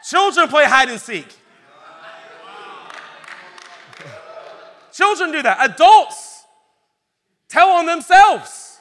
[0.08, 1.26] Children play hide and seek.
[4.91, 5.72] Children do that.
[5.72, 6.43] Adults
[7.50, 8.80] tell on themselves.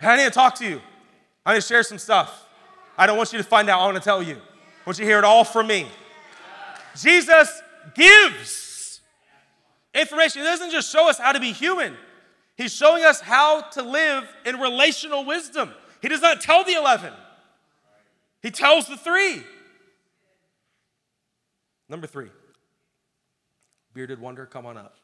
[0.00, 0.80] I need to talk to you.
[1.44, 2.46] I need to share some stuff.
[2.96, 3.80] I don't want you to find out.
[3.80, 4.34] I want to tell you.
[4.34, 5.88] I want you to hear it all from me.
[6.96, 7.60] Jesus
[7.94, 9.00] gives
[9.94, 10.42] information.
[10.42, 11.96] He doesn't just show us how to be human,
[12.56, 15.70] He's showing us how to live in relational wisdom.
[16.00, 17.12] He does not tell the 11,
[18.42, 19.42] He tells the three.
[21.88, 22.30] Number three,
[23.92, 24.96] bearded wonder, come on up.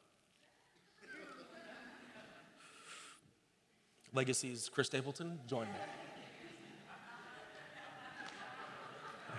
[4.14, 5.74] Legacies, Chris Stapleton, join me.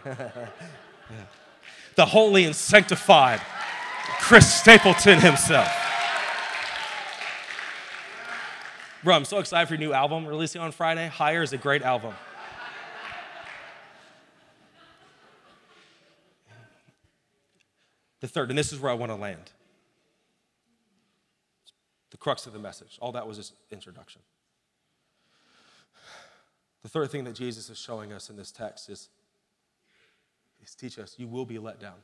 [1.96, 3.42] the holy and sanctified
[4.20, 5.89] Chris Stapleton himself.
[9.02, 11.08] Bro, I'm so excited for your new album releasing on Friday.
[11.08, 12.14] Higher is a great album.
[18.20, 19.52] The third, and this is where I want to land.
[22.12, 22.98] The crux of the message.
[23.00, 24.22] All that was just introduction.
[26.82, 29.08] The third thing that Jesus is showing us in this text is
[30.62, 31.96] is teach us you will be let down.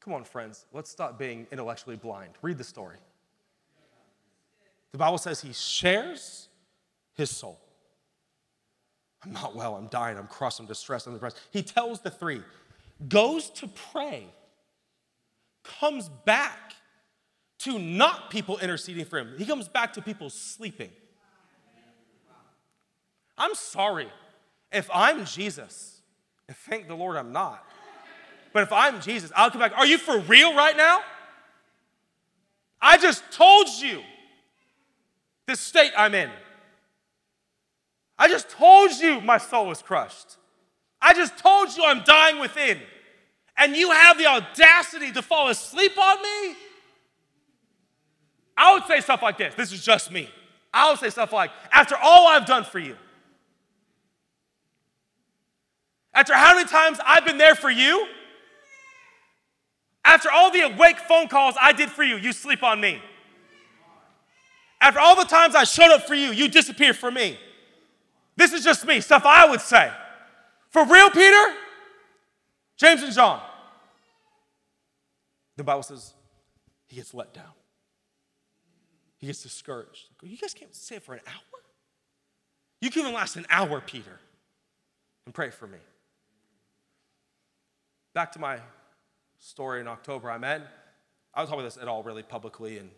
[0.00, 2.32] Come on, friends, let's stop being intellectually blind.
[2.42, 2.96] Read the story.
[4.92, 6.48] The Bible says he shares
[7.14, 7.60] his soul.
[9.24, 11.38] I'm not well, I'm dying, I'm crushed, I'm distressed, I'm depressed.
[11.50, 12.42] He tells the three,
[13.08, 14.26] goes to pray,
[15.64, 16.74] comes back
[17.58, 19.34] to not people interceding for him.
[19.36, 20.90] He comes back to people sleeping.
[23.36, 24.08] I'm sorry
[24.72, 26.02] if I'm Jesus,
[26.46, 27.64] and thank the Lord I'm not.
[28.52, 29.72] But if I'm Jesus, I'll come back.
[29.76, 31.00] Are you for real right now?
[32.80, 34.02] I just told you
[35.46, 36.30] the state I'm in.
[38.18, 40.36] I just told you my soul is crushed.
[41.00, 42.78] I just told you I'm dying within.
[43.56, 46.56] And you have the audacity to fall asleep on me?
[48.56, 49.54] I would say stuff like this.
[49.54, 50.28] This is just me.
[50.72, 52.96] I would say stuff like, after all I've done for you,
[56.18, 58.08] After how many times I've been there for you?
[60.08, 62.98] After all the awake phone calls I did for you, you sleep on me.
[64.80, 67.38] After all the times I showed up for you, you disappear for me.
[68.34, 69.92] This is just me, stuff I would say.
[70.70, 71.54] For real, Peter?
[72.78, 73.42] James and John.
[75.58, 76.14] The Bible says
[76.86, 77.52] he gets let down.
[79.18, 80.06] He gets discouraged.
[80.22, 81.60] You guys can't sit for an hour?
[82.80, 84.20] You can even last an hour, Peter,
[85.26, 85.80] and pray for me.
[88.14, 88.60] Back to my
[89.38, 90.42] story in October, at,
[91.34, 92.90] I was talking about this at all really publicly, and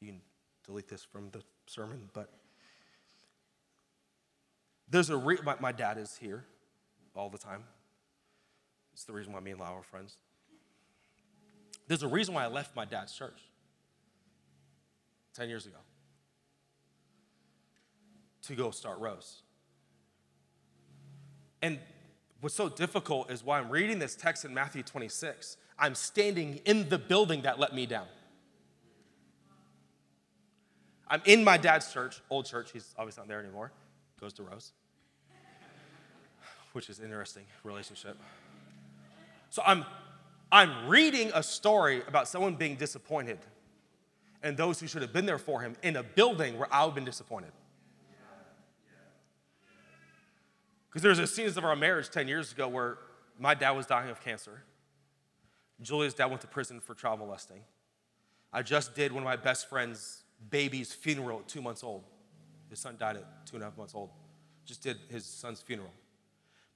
[0.00, 0.20] you can
[0.64, 2.30] delete this from the sermon, but
[4.88, 6.44] there's a re- my, my dad is here
[7.14, 7.64] all the time.
[8.92, 10.16] It's the reason why me and Lau are friends.
[11.88, 13.40] There's a reason why I left my dad's church
[15.34, 15.78] 10 years ago
[18.42, 19.42] to go start Rose.
[21.62, 21.78] And
[22.42, 25.56] What's so difficult is why I'm reading this text in Matthew 26.
[25.82, 28.06] I'm standing in the building that let me down.
[31.08, 32.70] I'm in my dad's church, old church.
[32.72, 33.72] He's obviously not there anymore.
[34.20, 34.70] Goes to Rose,
[36.72, 38.16] which is interesting relationship.
[39.50, 39.84] So I'm,
[40.52, 43.40] I'm reading a story about someone being disappointed
[44.40, 47.04] and those who should have been there for him in a building where I've been
[47.04, 47.50] disappointed.
[50.88, 52.98] Because there's a season of our marriage 10 years ago where
[53.36, 54.62] my dad was dying of cancer.
[55.80, 57.60] Julia's dad went to prison for child molesting.
[58.52, 62.04] I just did one of my best friend's baby's funeral at two months old.
[62.68, 64.10] His son died at two and a half months old.
[64.64, 65.92] Just did his son's funeral.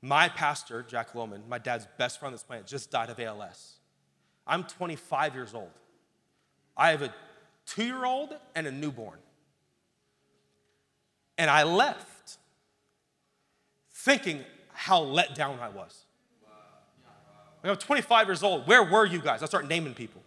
[0.03, 3.77] My pastor, Jack Lohman, my dad's best friend on this planet, just died of ALS.
[4.47, 5.71] I'm 25 years old.
[6.77, 7.13] I have a
[7.67, 9.19] two year old and a newborn.
[11.39, 12.39] And I left
[13.91, 16.06] thinking how let down I was.
[17.67, 19.43] When I'm 25 years old, where were you guys?
[19.43, 20.23] I start naming people.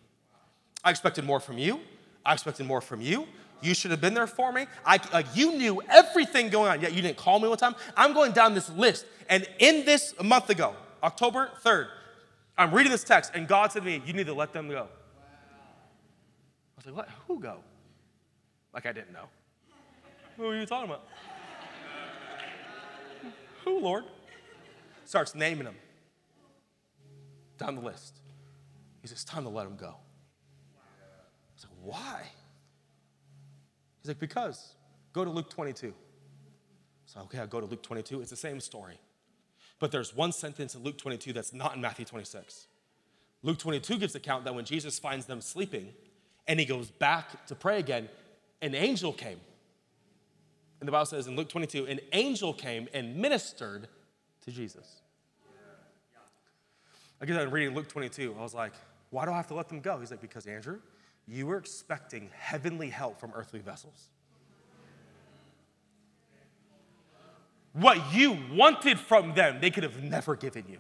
[0.83, 1.79] I expected more from you.
[2.25, 3.27] I expected more from you.
[3.61, 4.65] You should have been there for me.
[4.85, 7.75] I, like you knew everything going on, yet you didn't call me one time.
[7.95, 9.05] I'm going down this list.
[9.29, 11.87] And in this a month ago, October 3rd,
[12.57, 14.89] I'm reading this text, and God said to me, You need to let them go.
[14.89, 17.09] I was like, What?
[17.29, 17.59] Who go?
[18.73, 19.29] Like I didn't know.
[20.35, 21.07] Who are you talking about?
[23.63, 24.03] Who, Lord?
[25.05, 25.75] Starts naming them
[27.59, 28.19] down the list.
[29.01, 29.95] He says, It's time to let him go.
[30.75, 32.21] I was like, Why?
[34.01, 34.73] He's like, Because.
[35.11, 35.93] Go to Luke 22.
[37.05, 38.21] So, okay, I'll go to Luke 22.
[38.21, 38.99] It's the same story.
[39.79, 42.67] But there's one sentence in Luke 22 that's not in Matthew 26.
[43.41, 45.89] Luke 22 gives account that when Jesus finds them sleeping
[46.47, 48.09] and he goes back to pray again,
[48.61, 49.39] an angel came.
[50.79, 53.87] And the Bible says in Luke 22, an angel came and ministered
[54.41, 54.98] to Jesus.
[57.21, 58.35] I get done reading Luke 22.
[58.37, 58.73] I was like,
[59.09, 59.99] why do I have to let them go?
[59.99, 60.79] He's like, because Andrew,
[61.27, 64.09] you were expecting heavenly help from earthly vessels.
[67.73, 70.79] What you wanted from them, they could have never given you.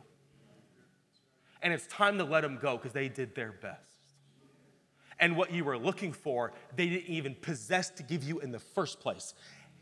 [1.61, 3.83] And it's time to let them go because they did their best.
[5.19, 8.59] And what you were looking for, they didn't even possess to give you in the
[8.59, 9.33] first place.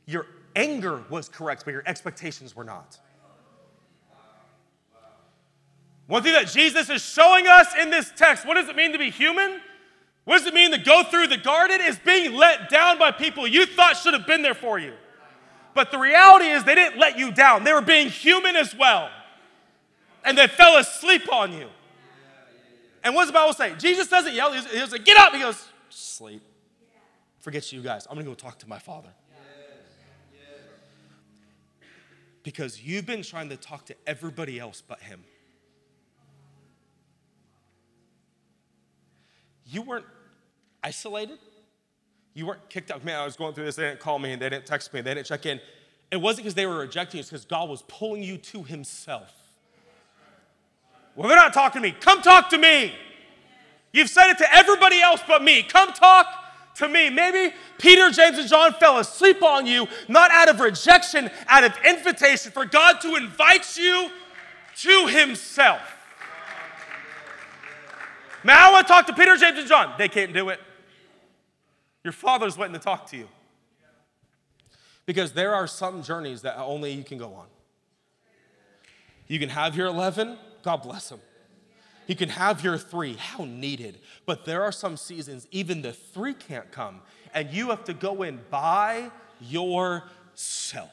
[0.06, 2.98] Your anger was correct, but your expectations were not.
[6.08, 8.98] One thing that Jesus is showing us in this text what does it mean to
[8.98, 9.62] be human?
[10.24, 11.80] What does it mean to go through the garden?
[11.82, 14.94] Is being let down by people you thought should have been there for you.
[15.74, 17.64] But the reality is, they didn't let you down.
[17.64, 19.10] They were being human as well.
[20.26, 21.68] And they fell asleep on you.
[23.04, 23.74] And what does the Bible say?
[23.78, 24.52] Jesus doesn't yell.
[24.52, 25.34] He like, get up.
[25.34, 26.42] He goes, sleep.
[27.40, 28.08] Forget you guys.
[28.10, 29.12] I'm going to go talk to my father.
[32.44, 35.24] Because you've been trying to talk to everybody else but him.
[39.70, 40.06] You weren't
[40.84, 41.40] isolated.
[42.34, 43.04] You weren't kicked out.
[43.04, 43.76] Man, I was going through this.
[43.76, 45.02] They didn't call me and they didn't text me.
[45.02, 45.60] They didn't check in.
[46.12, 49.34] It wasn't because they were rejecting you, it's because God was pulling you to Himself.
[51.16, 51.96] Well, they're not talking to me.
[52.00, 52.94] Come talk to me.
[53.92, 55.64] You've said it to everybody else but me.
[55.64, 56.28] Come talk
[56.76, 57.10] to me.
[57.10, 61.74] Maybe Peter, James, and John fell asleep on you, not out of rejection, out of
[61.84, 64.12] invitation for God to invite you
[64.78, 65.97] to Himself.
[68.48, 69.94] Now I want to talk to Peter, James, and John.
[69.98, 70.62] They can't do it.
[72.06, 73.28] Your father's waiting to talk to you.
[75.06, 77.48] Because there are some journeys that only you can go on.
[79.28, 81.20] You can have your 11, God bless them.
[82.08, 84.00] You can have your three, how needed.
[84.26, 87.02] But there are some seasons, even the three can't come,
[87.34, 90.92] and you have to go in by yourself.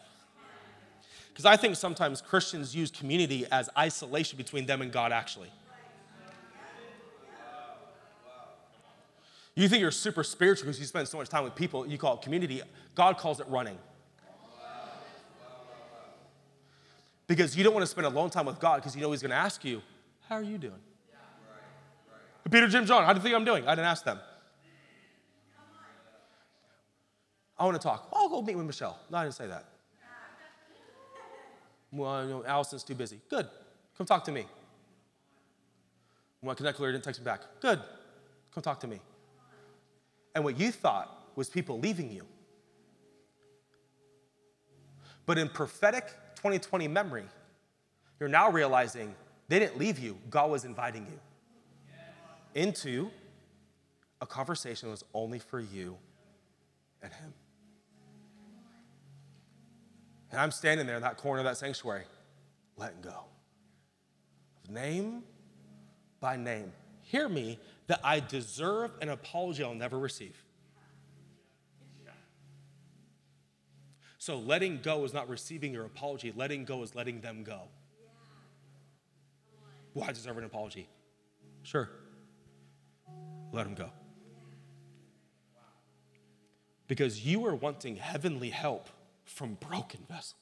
[1.28, 5.50] Because I think sometimes Christians use community as isolation between them and God, actually.
[9.56, 12.14] You think you're super spiritual because you spend so much time with people, you call
[12.14, 12.60] it community.
[12.94, 13.78] God calls it running.
[17.26, 19.30] Because you don't want to spend alone time with God because you know He's going
[19.30, 19.80] to ask you,
[20.28, 20.80] How are you doing?
[22.50, 23.66] Peter, Jim, John, how do you think I'm doing?
[23.66, 24.18] I didn't ask them.
[27.56, 28.08] I want to talk.
[28.12, 28.98] I'll go meet with Michelle.
[29.10, 29.64] No, I didn't say that.
[31.90, 33.20] Well, you know, Allison's too busy.
[33.30, 33.48] Good.
[33.96, 34.44] Come talk to me.
[36.46, 37.40] I connect her, didn't text me back.
[37.60, 37.80] Good.
[38.52, 39.00] Come talk to me
[40.34, 42.24] and what you thought was people leaving you.
[45.26, 46.06] But in prophetic
[46.36, 47.24] 2020 memory,
[48.20, 49.14] you're now realizing
[49.48, 51.18] they didn't leave you, God was inviting you
[52.54, 53.10] into
[54.20, 55.96] a conversation that was only for you
[57.02, 57.34] and Him.
[60.30, 62.04] And I'm standing there in that corner of that sanctuary,
[62.76, 63.24] letting go.
[64.68, 65.22] Name
[66.20, 66.72] by name.
[67.02, 70.36] Hear me that I deserve an apology I'll never receive.
[74.18, 77.60] So letting go is not receiving your apology, letting go is letting them go.
[79.92, 80.88] Well, I deserve an apology.
[81.62, 81.90] Sure.
[83.52, 83.90] Let them go.
[86.88, 88.88] Because you are wanting heavenly help
[89.24, 90.40] from broken vessels.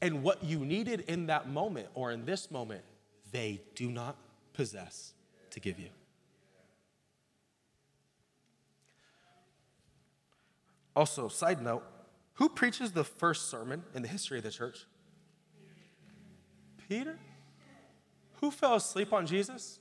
[0.00, 2.82] And what you needed in that moment or in this moment,
[3.32, 4.16] they do not
[4.52, 5.14] possess
[5.50, 5.88] to give you.
[10.94, 11.84] Also, side note,
[12.34, 14.86] who preaches the first sermon in the history of the church?
[16.88, 17.18] Peter?
[18.40, 19.78] Who fell asleep on Jesus?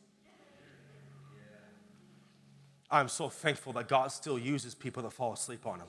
[2.91, 5.87] I'm so thankful that God still uses people that fall asleep on him.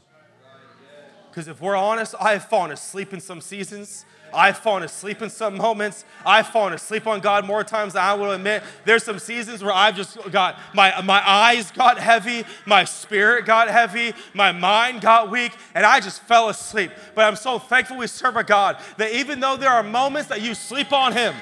[1.30, 4.04] Because if we're honest, I've fallen asleep in some seasons.
[4.32, 6.04] I've fallen asleep in some moments.
[6.24, 8.62] I've fallen asleep on God more times than I will admit.
[8.84, 13.68] There's some seasons where I've just got my, my eyes got heavy, my spirit got
[13.68, 16.90] heavy, my mind got weak, and I just fell asleep.
[17.14, 20.42] But I'm so thankful we serve a God that even though there are moments that
[20.42, 21.34] you sleep on Him,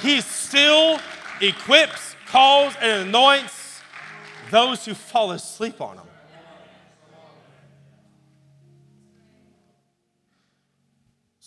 [0.00, 0.98] He still
[1.40, 3.80] equips, calls, and anoints
[4.50, 6.06] those who fall asleep on Him.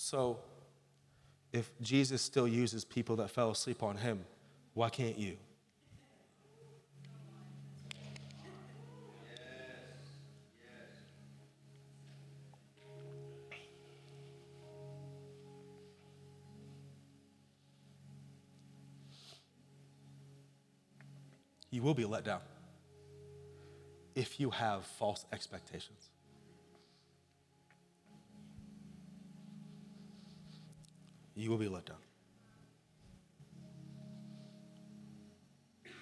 [0.10, 0.40] So,
[1.52, 4.24] if Jesus still uses people that fell asleep on him,
[4.74, 5.36] why can't you?
[21.70, 22.40] You will be let down
[24.16, 26.12] if you have false expectations.
[31.38, 31.98] You will be let down.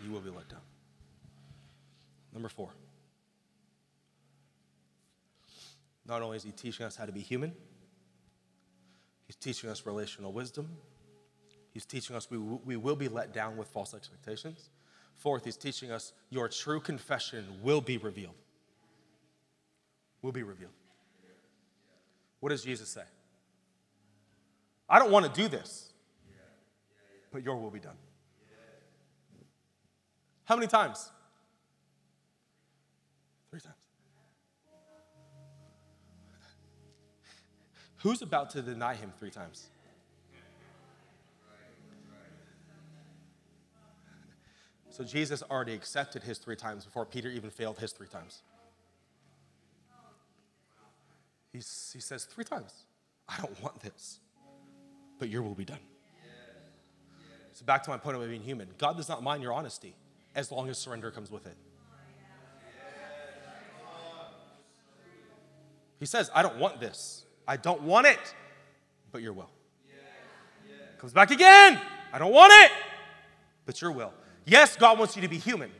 [0.04, 0.62] You will be let down.
[2.34, 2.70] Number four.
[6.08, 7.52] Not only is he teaching us how to be human,
[9.28, 10.70] he's teaching us relational wisdom.
[11.74, 14.70] He's teaching us we, we will be let down with false expectations.
[15.16, 18.36] Fourth, he's teaching us your true confession will be revealed.
[20.22, 20.72] Will be revealed.
[22.40, 23.04] What does Jesus say?
[24.88, 25.92] I don't want to do this,
[27.32, 27.98] but your will be done.
[30.46, 31.12] How many times?
[33.50, 33.76] Three times.
[37.98, 39.68] Who's about to deny him three times?
[44.92, 48.44] So Jesus already accepted his three times before Peter even failed his three times.
[51.52, 52.86] He's, he says, Three times.
[53.28, 54.20] I don't want this
[55.20, 55.80] but your will be done.
[57.54, 59.96] So, back to my point of being human God does not mind your honesty
[60.36, 61.56] as long as surrender comes with it.
[66.00, 67.26] He says, I don't want this.
[67.48, 68.20] I don't want it,
[69.12, 69.50] but your will.
[70.98, 71.80] Comes back again.
[72.12, 72.72] I don't want it,
[73.66, 74.14] but your will.
[74.46, 75.72] Yes, God wants you to be human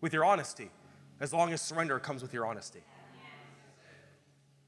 [0.00, 0.70] with your honesty,
[1.20, 2.82] as long as surrender comes with your honesty.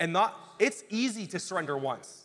[0.00, 2.23] And not, it's easy to surrender once.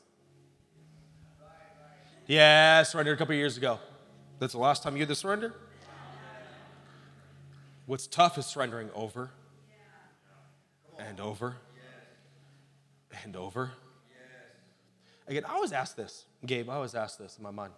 [2.30, 3.80] Yeah, surrendered a couple years ago.
[4.38, 5.52] That's the last time you had to surrender?
[7.88, 9.32] What's tough is surrendering over
[11.00, 11.56] and over
[13.24, 13.72] and over.
[15.28, 17.74] Again, I always ask this, Gabe, I always ask this in my mind.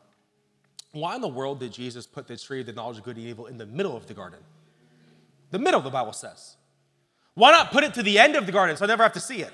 [0.92, 3.26] Why in the world did Jesus put the tree of the knowledge of good and
[3.26, 4.40] evil in the middle of the garden?
[5.52, 6.58] The middle, the Bible says.
[7.36, 9.22] Why not put it to the end of the garden so I never have to
[9.22, 9.54] see it?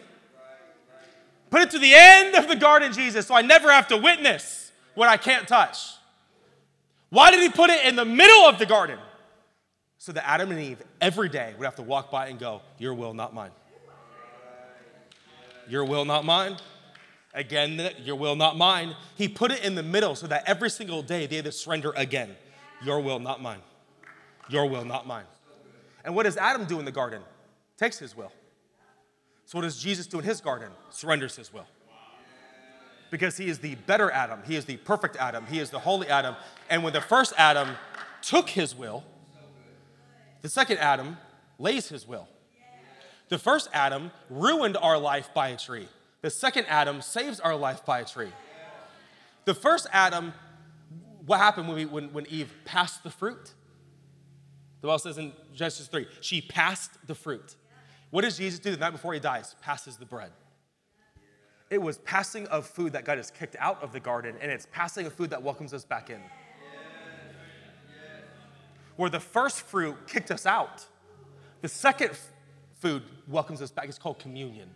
[1.51, 4.56] Put it to the end of the garden, Jesus, so I never have to witness
[4.97, 5.93] what I can't touch.
[7.09, 8.97] Why did he put it in the middle of the garden?
[9.99, 12.95] So that Adam and Eve every day would have to walk by and go, Your
[12.95, 13.51] will, not mine.
[15.69, 16.57] Your will, not mine.
[17.35, 18.95] Again, your will, not mine.
[19.15, 21.93] He put it in the middle so that every single day they had to surrender
[21.95, 22.35] again.
[22.83, 23.59] Your will, not mine.
[24.49, 25.25] Your will, not mine.
[26.05, 27.21] And what does Adam do in the garden?
[27.77, 28.31] Takes his will.
[29.45, 30.71] So what does Jesus do in his garden?
[30.89, 31.67] Surrenders his will
[33.09, 34.39] because he is the better Adam.
[34.45, 35.45] He is the perfect Adam.
[35.45, 36.35] He is the holy Adam.
[36.69, 37.69] And when the first Adam
[38.21, 39.03] took his will,
[40.41, 41.17] the second Adam
[41.59, 42.27] lays his will.
[43.29, 45.87] The first Adam ruined our life by a tree.
[46.21, 48.31] The second Adam saves our life by a tree.
[49.45, 50.33] The first Adam,
[51.25, 53.53] what happened when, we, when, when Eve passed the fruit?
[54.81, 57.55] The Bible says in Genesis 3, she passed the fruit.
[58.09, 59.55] What does Jesus do the night before he dies?
[59.61, 60.31] Passes the bread.
[61.69, 64.67] It was passing of food that got us kicked out of the garden, and it's
[64.71, 66.21] passing of food that welcomes us back in.
[68.95, 70.85] Where the first fruit kicked us out,
[71.61, 72.17] the second
[72.79, 73.89] food welcomes us back.
[73.89, 74.69] It's called communion.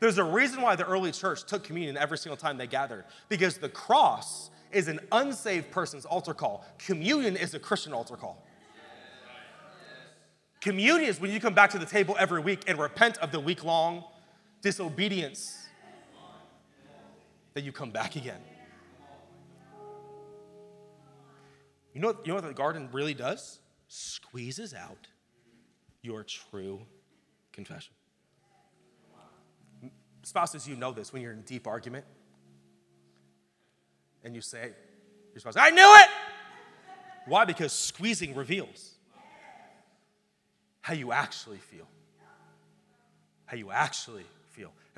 [0.00, 3.58] There's a reason why the early church took communion every single time they gathered, because
[3.58, 6.64] the cross is an unsaved person's altar call.
[6.78, 8.44] Communion is a Christian altar call.
[10.60, 13.40] Communion is when you come back to the table every week and repent of the
[13.40, 14.04] week long
[14.62, 15.66] disobedience.
[17.54, 18.40] that you come back again.
[21.92, 23.58] You know, you know what the garden really does?
[23.88, 25.08] Squeezes out
[26.02, 26.80] your true
[27.52, 27.92] confession.
[30.22, 32.04] Spouses, you know this when you're in deep argument
[34.22, 34.70] and you say,
[35.32, 36.08] your spouse, I knew it!
[37.26, 37.44] Why?
[37.44, 38.94] Because squeezing reveals
[40.80, 41.86] how you actually feel.
[43.46, 44.24] How you actually.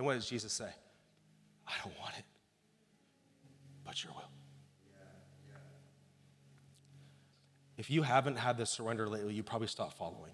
[0.01, 0.71] And what does Jesus say?
[1.69, 2.25] I don't want it,
[3.85, 4.31] but your will.
[7.77, 10.33] If you haven't had this surrender lately, you probably stopped following.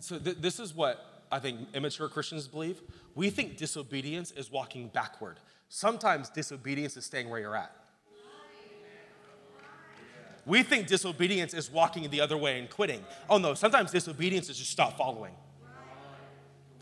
[0.00, 2.82] So, th- this is what I think immature Christians believe.
[3.14, 5.40] We think disobedience is walking backward.
[5.70, 7.74] Sometimes disobedience is staying where you're at.
[10.44, 13.02] We think disobedience is walking the other way and quitting.
[13.30, 15.32] Oh no, sometimes disobedience is just stop following.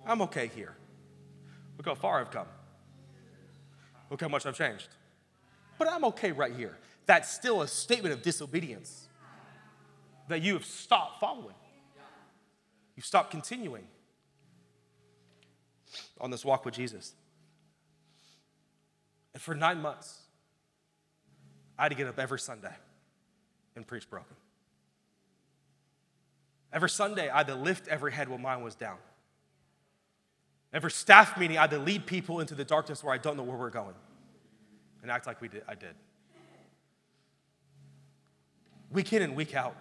[0.07, 0.75] I'm okay here.
[1.79, 2.47] Look how far I've come.
[4.11, 4.89] Look how much I've changed.
[5.79, 6.77] But I'm okay right here.
[7.07, 9.09] That's still a statement of disobedience
[10.29, 11.55] that you have stopped following.
[12.97, 13.85] You've stopped continuing
[16.21, 17.15] on this walk with Jesus.
[19.35, 20.21] And for nine months,
[21.79, 22.75] I had to get up every Sunday
[23.75, 24.37] and preach broken.
[26.73, 28.99] Every Sunday, I had to lift every head while mine was down.
[30.73, 33.43] Every staff meeting, I had to lead people into the darkness where I don't know
[33.43, 33.95] where we're going
[35.03, 35.95] and act like we did, I did.
[38.91, 39.77] Week in and week out.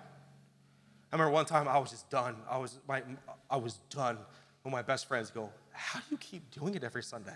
[1.11, 2.35] I remember one time I was just done.
[2.49, 3.03] I was, my,
[3.49, 4.17] I was done
[4.63, 7.35] when my best friends go, How do you keep doing it every Sunday?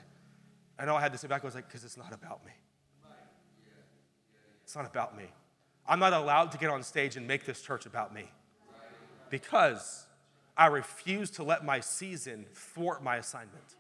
[0.80, 2.54] I know I had to sit back, I was like, Because it's not about me.
[4.64, 5.26] It's not about me.
[5.88, 8.26] I'm not allowed to get on stage and make this church about me
[9.30, 10.05] because
[10.58, 13.76] I refuse to let my season thwart my assignment.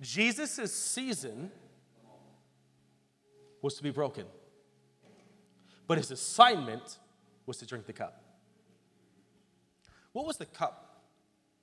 [0.00, 1.50] Jesus' season
[3.60, 4.26] was to be broken,
[5.86, 6.98] but his assignment
[7.46, 8.22] was to drink the cup.
[10.12, 11.00] What was the cup?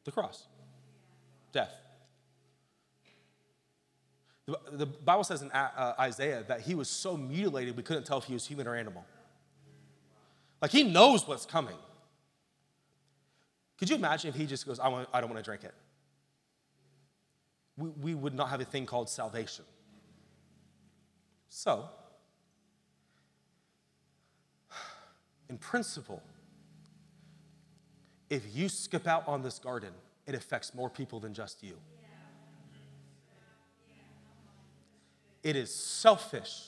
[0.06, 0.48] The cross,
[1.52, 1.72] death.
[4.72, 8.24] The, Bible says in uh, Isaiah that he was so mutilated we couldn't tell if
[8.24, 9.06] he was human or animal.
[10.62, 11.76] Like he knows what's coming.
[13.80, 15.74] Could you imagine if he just goes, I, want, I don't want to drink it?
[17.78, 19.64] We, we would not have a thing called salvation.
[21.48, 21.86] So,
[25.50, 26.22] in principle,
[28.30, 29.94] if you skip out on this garden,
[30.28, 31.76] it affects more people than just you.
[35.42, 36.66] It is selfish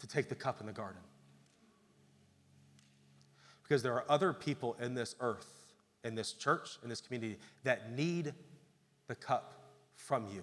[0.00, 1.00] to take the cup in the garden.
[3.62, 5.61] Because there are other people in this earth,
[6.04, 8.34] in this church, in this community, that need
[9.06, 9.62] the cup
[9.94, 10.42] from you.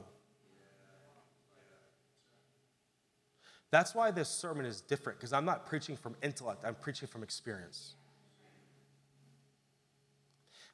[3.72, 7.22] That's why this sermon is different, because I'm not preaching from intellect, I'm preaching from
[7.22, 7.96] experience.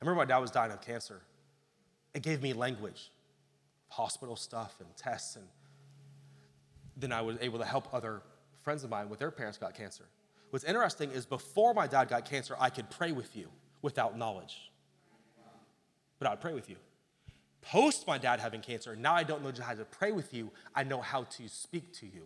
[0.01, 1.21] I remember my dad was dying of cancer.
[2.13, 3.11] It gave me language,
[3.89, 5.45] hospital stuff and tests and
[6.97, 8.21] then I was able to help other
[8.61, 10.05] friends of mine with their parents got cancer.
[10.49, 13.49] What's interesting is before my dad got cancer, I could pray with you
[13.81, 14.71] without knowledge.
[16.25, 16.77] But I would pray with you.
[17.61, 20.49] Post my dad having cancer, now I don't know just how to pray with you,
[20.73, 22.23] I know how to speak to you.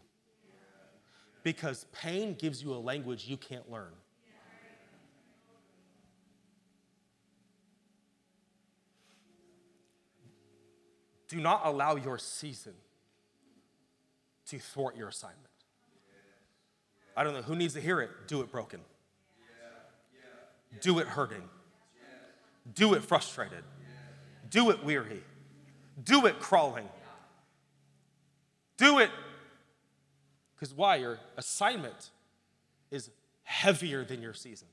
[1.44, 3.92] Because pain gives you a language you can't learn.
[11.28, 12.76] Do not allow your season
[14.46, 15.44] to thwart your assignment.
[17.18, 18.12] I don't know who needs to hear it.
[18.28, 18.80] Do it broken.
[20.80, 21.44] Do it hurting.
[22.74, 23.66] Do it frustrated.
[24.50, 25.24] Do it weary.
[26.04, 26.88] Do it crawling.
[28.78, 29.10] Do it
[30.56, 30.98] because why?
[30.98, 32.12] Your assignment
[32.92, 33.10] is
[33.44, 34.68] heavier than your season.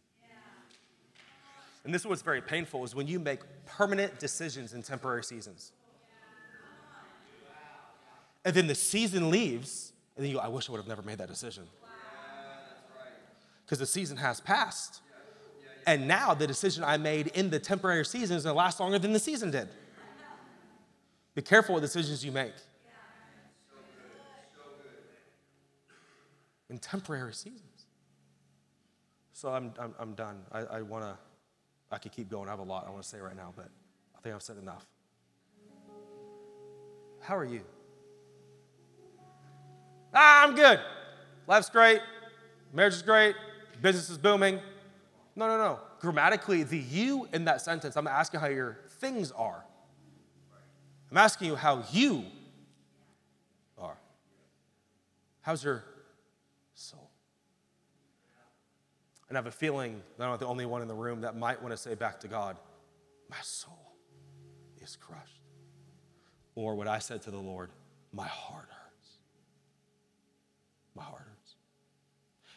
[1.85, 5.71] And this is what's very painful is when you make permanent decisions in temporary seasons
[8.47, 11.03] and then the season leaves, and then you go, I wish I would have never
[11.03, 11.65] made that decision.
[13.65, 15.01] Because the season has passed.
[15.87, 18.99] And now the decision I made in the temporary season is going to last longer
[18.99, 19.69] than the season did.
[21.37, 22.55] Be careful with decisions you make.
[26.69, 27.63] In temporary seasons.
[29.33, 30.43] So I'm, I'm, I'm done.
[30.51, 31.17] I, I want to,
[31.93, 32.49] I could keep going.
[32.49, 33.69] I have a lot I want to say right now, but
[34.17, 34.85] I think I've said enough.
[37.21, 37.61] How are you?
[40.13, 40.81] Ah, I'm good.
[41.47, 42.01] Life's great.
[42.73, 43.37] Marriage is great.
[43.81, 44.59] Business is booming.
[45.37, 45.81] No, no, no.
[46.01, 49.63] Grammatically, the you in that sentence, I'm asking how your things are.
[51.11, 52.25] I'm asking you how you
[53.79, 53.99] are.
[55.43, 55.85] How's your
[56.75, 57.11] soul?
[59.29, 61.37] And I have a feeling that I'm not the only one in the room that
[61.37, 62.57] might want to say back to God,
[63.29, 63.93] My soul
[64.81, 65.43] is crushed.
[66.55, 67.71] Or what I said to the Lord,
[68.13, 69.11] My heart hurts.
[70.95, 71.57] My heart hurts.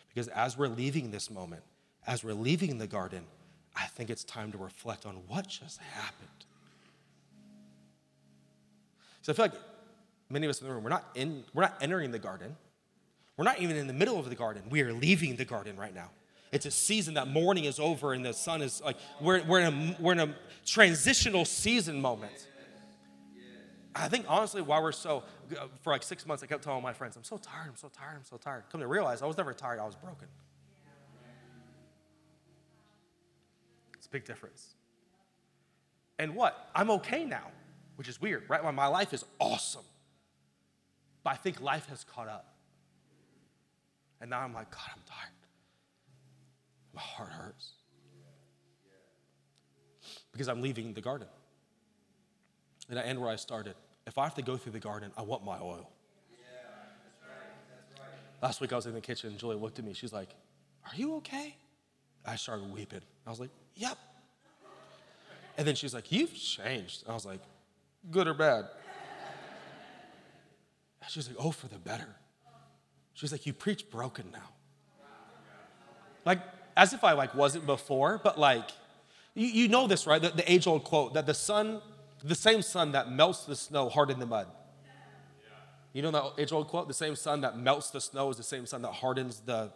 [0.07, 1.63] Because as we're leaving this moment,
[2.07, 3.23] as we're leaving the garden,
[3.75, 6.27] I think it's time to reflect on what just happened.
[9.21, 9.53] So I feel like
[10.29, 12.55] many of us in the room, we're not, in, we're not entering the garden.
[13.37, 14.63] We're not even in the middle of the garden.
[14.69, 16.09] We are leaving the garden right now.
[16.51, 19.73] It's a season that morning is over and the sun is like, we're, we're, in,
[19.73, 20.35] a, we're in a
[20.65, 22.47] transitional season moment.
[23.95, 25.23] I think honestly, why we're so,
[25.57, 27.89] uh, for like six months, I kept telling my friends, I'm so tired, I'm so
[27.89, 28.63] tired, I'm so tired.
[28.71, 30.27] Come to realize I was never tired, I was broken.
[34.09, 34.75] A big difference.
[36.17, 36.69] And what?
[36.75, 37.47] I'm okay now,
[37.95, 38.61] which is weird, right?
[38.73, 39.85] My life is awesome.
[41.23, 42.55] But I think life has caught up.
[44.21, 45.33] And now I'm like, God, I'm tired.
[46.93, 47.71] My heart hurts.
[50.31, 51.27] Because I'm leaving the garden.
[52.89, 53.75] And I end where I started.
[54.07, 55.89] If I have to go through the garden, I want my oil.
[58.41, 59.93] Last week I was in the kitchen and Julie looked at me.
[59.93, 60.29] She's like,
[60.85, 61.55] Are you okay?
[62.25, 63.01] I started weeping.
[63.25, 63.97] I was like, Yep.
[65.57, 67.03] And then she's like, You've changed.
[67.07, 67.39] I was like,
[68.11, 68.65] Good or bad?
[71.09, 72.15] She's like, Oh, for the better.
[73.13, 74.49] She's like, You preach broken now.
[76.25, 76.39] Like,
[76.77, 78.69] as if I like wasn't before, but like,
[79.33, 80.21] you, you know this, right?
[80.21, 81.81] The, the age-old quote that the sun,
[82.23, 84.47] the same sun that melts the snow hardened the mud.
[85.93, 86.87] You know that age-old quote?
[86.87, 89.71] The same sun that melts the snow is the same sun that hardens the,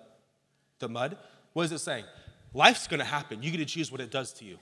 [0.79, 1.17] the mud.
[1.53, 2.05] What is it saying?
[2.53, 3.41] Life's gonna happen.
[3.41, 4.57] You get to choose what it does to you.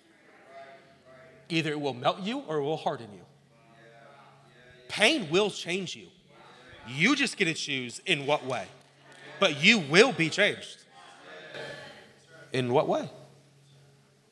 [1.49, 3.21] Either it will melt you or it will harden you.
[4.87, 6.07] Pain will change you.
[6.87, 8.65] You just get to choose in what way.
[9.39, 10.77] But you will be changed.
[12.53, 13.09] In what way?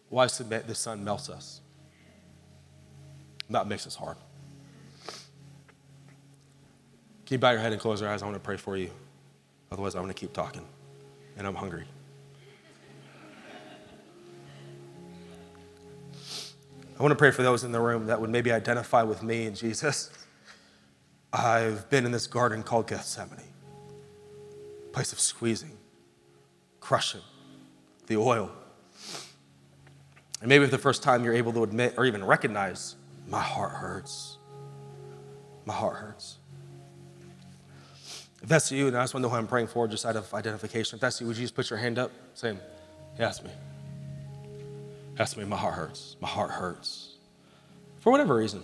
[0.10, 1.62] Why submit the sun melts us?
[3.50, 4.18] That makes us hard.
[7.26, 8.22] Can you bow your head and close your eyes?
[8.22, 8.90] I want to pray for you.
[9.72, 10.66] Otherwise, I want to keep talking.
[11.38, 11.86] And I'm hungry.
[17.00, 19.46] I want to pray for those in the room that would maybe identify with me
[19.46, 20.10] and Jesus.
[21.32, 23.40] I've been in this garden called Gethsemane,
[24.92, 25.78] place of squeezing,
[26.82, 27.22] crushing
[28.08, 28.52] the oil.
[30.42, 32.98] And maybe for the first time you're able to admit or even recognize,
[33.28, 34.38] my heart hurts.
[35.66, 36.38] My heart hurts.
[38.42, 40.16] If that's you, and I just want to know who I'm praying for, just out
[40.16, 40.98] of identification.
[40.98, 42.60] If that's you, would you just put your hand up saying,
[43.18, 43.52] Yes, me.
[45.20, 45.44] Yes, me.
[45.44, 46.16] My heart hurts.
[46.22, 47.18] My heart hurts.
[48.00, 48.64] For whatever reason.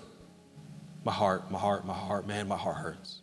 [1.03, 3.19] My heart, my heart, my heart, man, my heart hurts.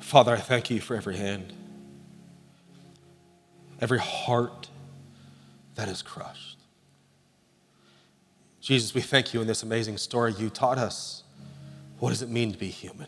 [0.00, 1.52] Father, I thank you for every hand,
[3.80, 4.68] every heart
[5.76, 6.58] that is crushed.
[8.60, 10.34] Jesus, we thank you in this amazing story.
[10.36, 11.22] You taught us
[12.00, 13.06] what does it mean to be human,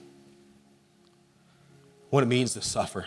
[2.11, 3.07] what it means to suffer,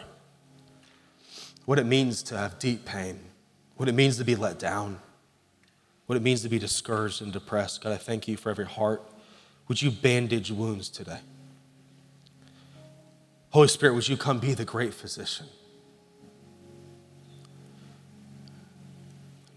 [1.66, 3.20] what it means to have deep pain,
[3.76, 5.00] what it means to be let down,
[6.06, 7.84] what it means to be discouraged and depressed.
[7.84, 9.04] God, I thank you for every heart.
[9.68, 11.20] Would you bandage wounds today?
[13.50, 15.48] Holy Spirit, would you come be the great physician?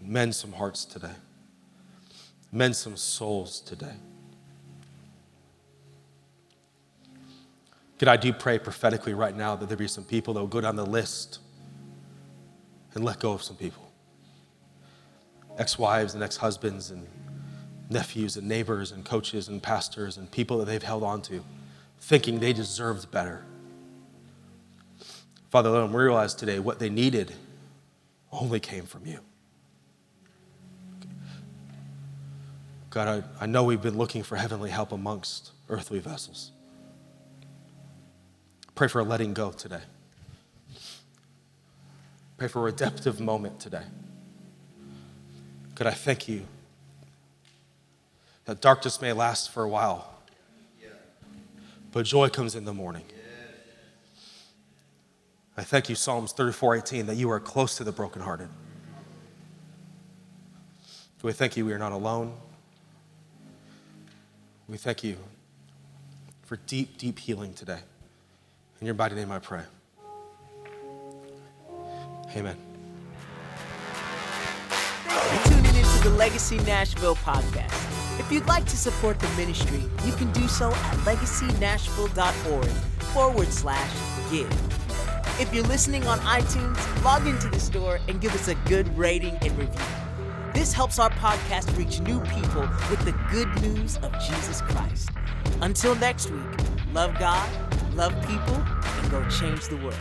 [0.01, 1.13] Mend some hearts today.
[2.51, 3.93] Mend some souls today.
[7.99, 10.61] God, I do pray prophetically right now that there be some people that will go
[10.61, 11.39] down the list
[12.93, 13.89] and let go of some people
[15.59, 17.05] ex wives and ex husbands and
[17.89, 21.43] nephews and neighbors and coaches and pastors and people that they've held on to,
[21.99, 23.43] thinking they deserved better.
[25.49, 27.33] Father, let them realize today what they needed
[28.31, 29.19] only came from you.
[32.91, 36.51] God, I, I know we've been looking for heavenly help amongst earthly vessels.
[38.75, 39.81] Pray for a letting go today.
[42.39, 43.83] Pray for a redemptive moment today.
[45.75, 46.45] God, I thank you
[48.45, 50.09] that darkness may last for a while,
[51.91, 53.03] but joy comes in the morning.
[55.57, 58.47] I thank you, Psalms 34 18, that you are close to the brokenhearted.
[61.21, 62.37] We thank you we are not alone.
[64.69, 65.17] We thank you
[66.43, 67.79] for deep, deep healing today.
[68.79, 69.63] In your mighty name I pray.
[72.35, 72.55] Amen.
[75.09, 78.19] You're tuning to the Legacy Nashville podcast.
[78.19, 82.67] If you'd like to support the ministry, you can do so at legacynashville.org
[83.13, 83.91] forward slash
[84.29, 84.51] give.
[85.39, 89.35] If you're listening on iTunes, log into the store and give us a good rating
[89.41, 89.85] and review.
[90.53, 95.09] This helps our podcast reach new people with the good news of Jesus Christ.
[95.61, 96.43] Until next week,
[96.93, 97.49] love God,
[97.95, 99.95] love people, and go change the world.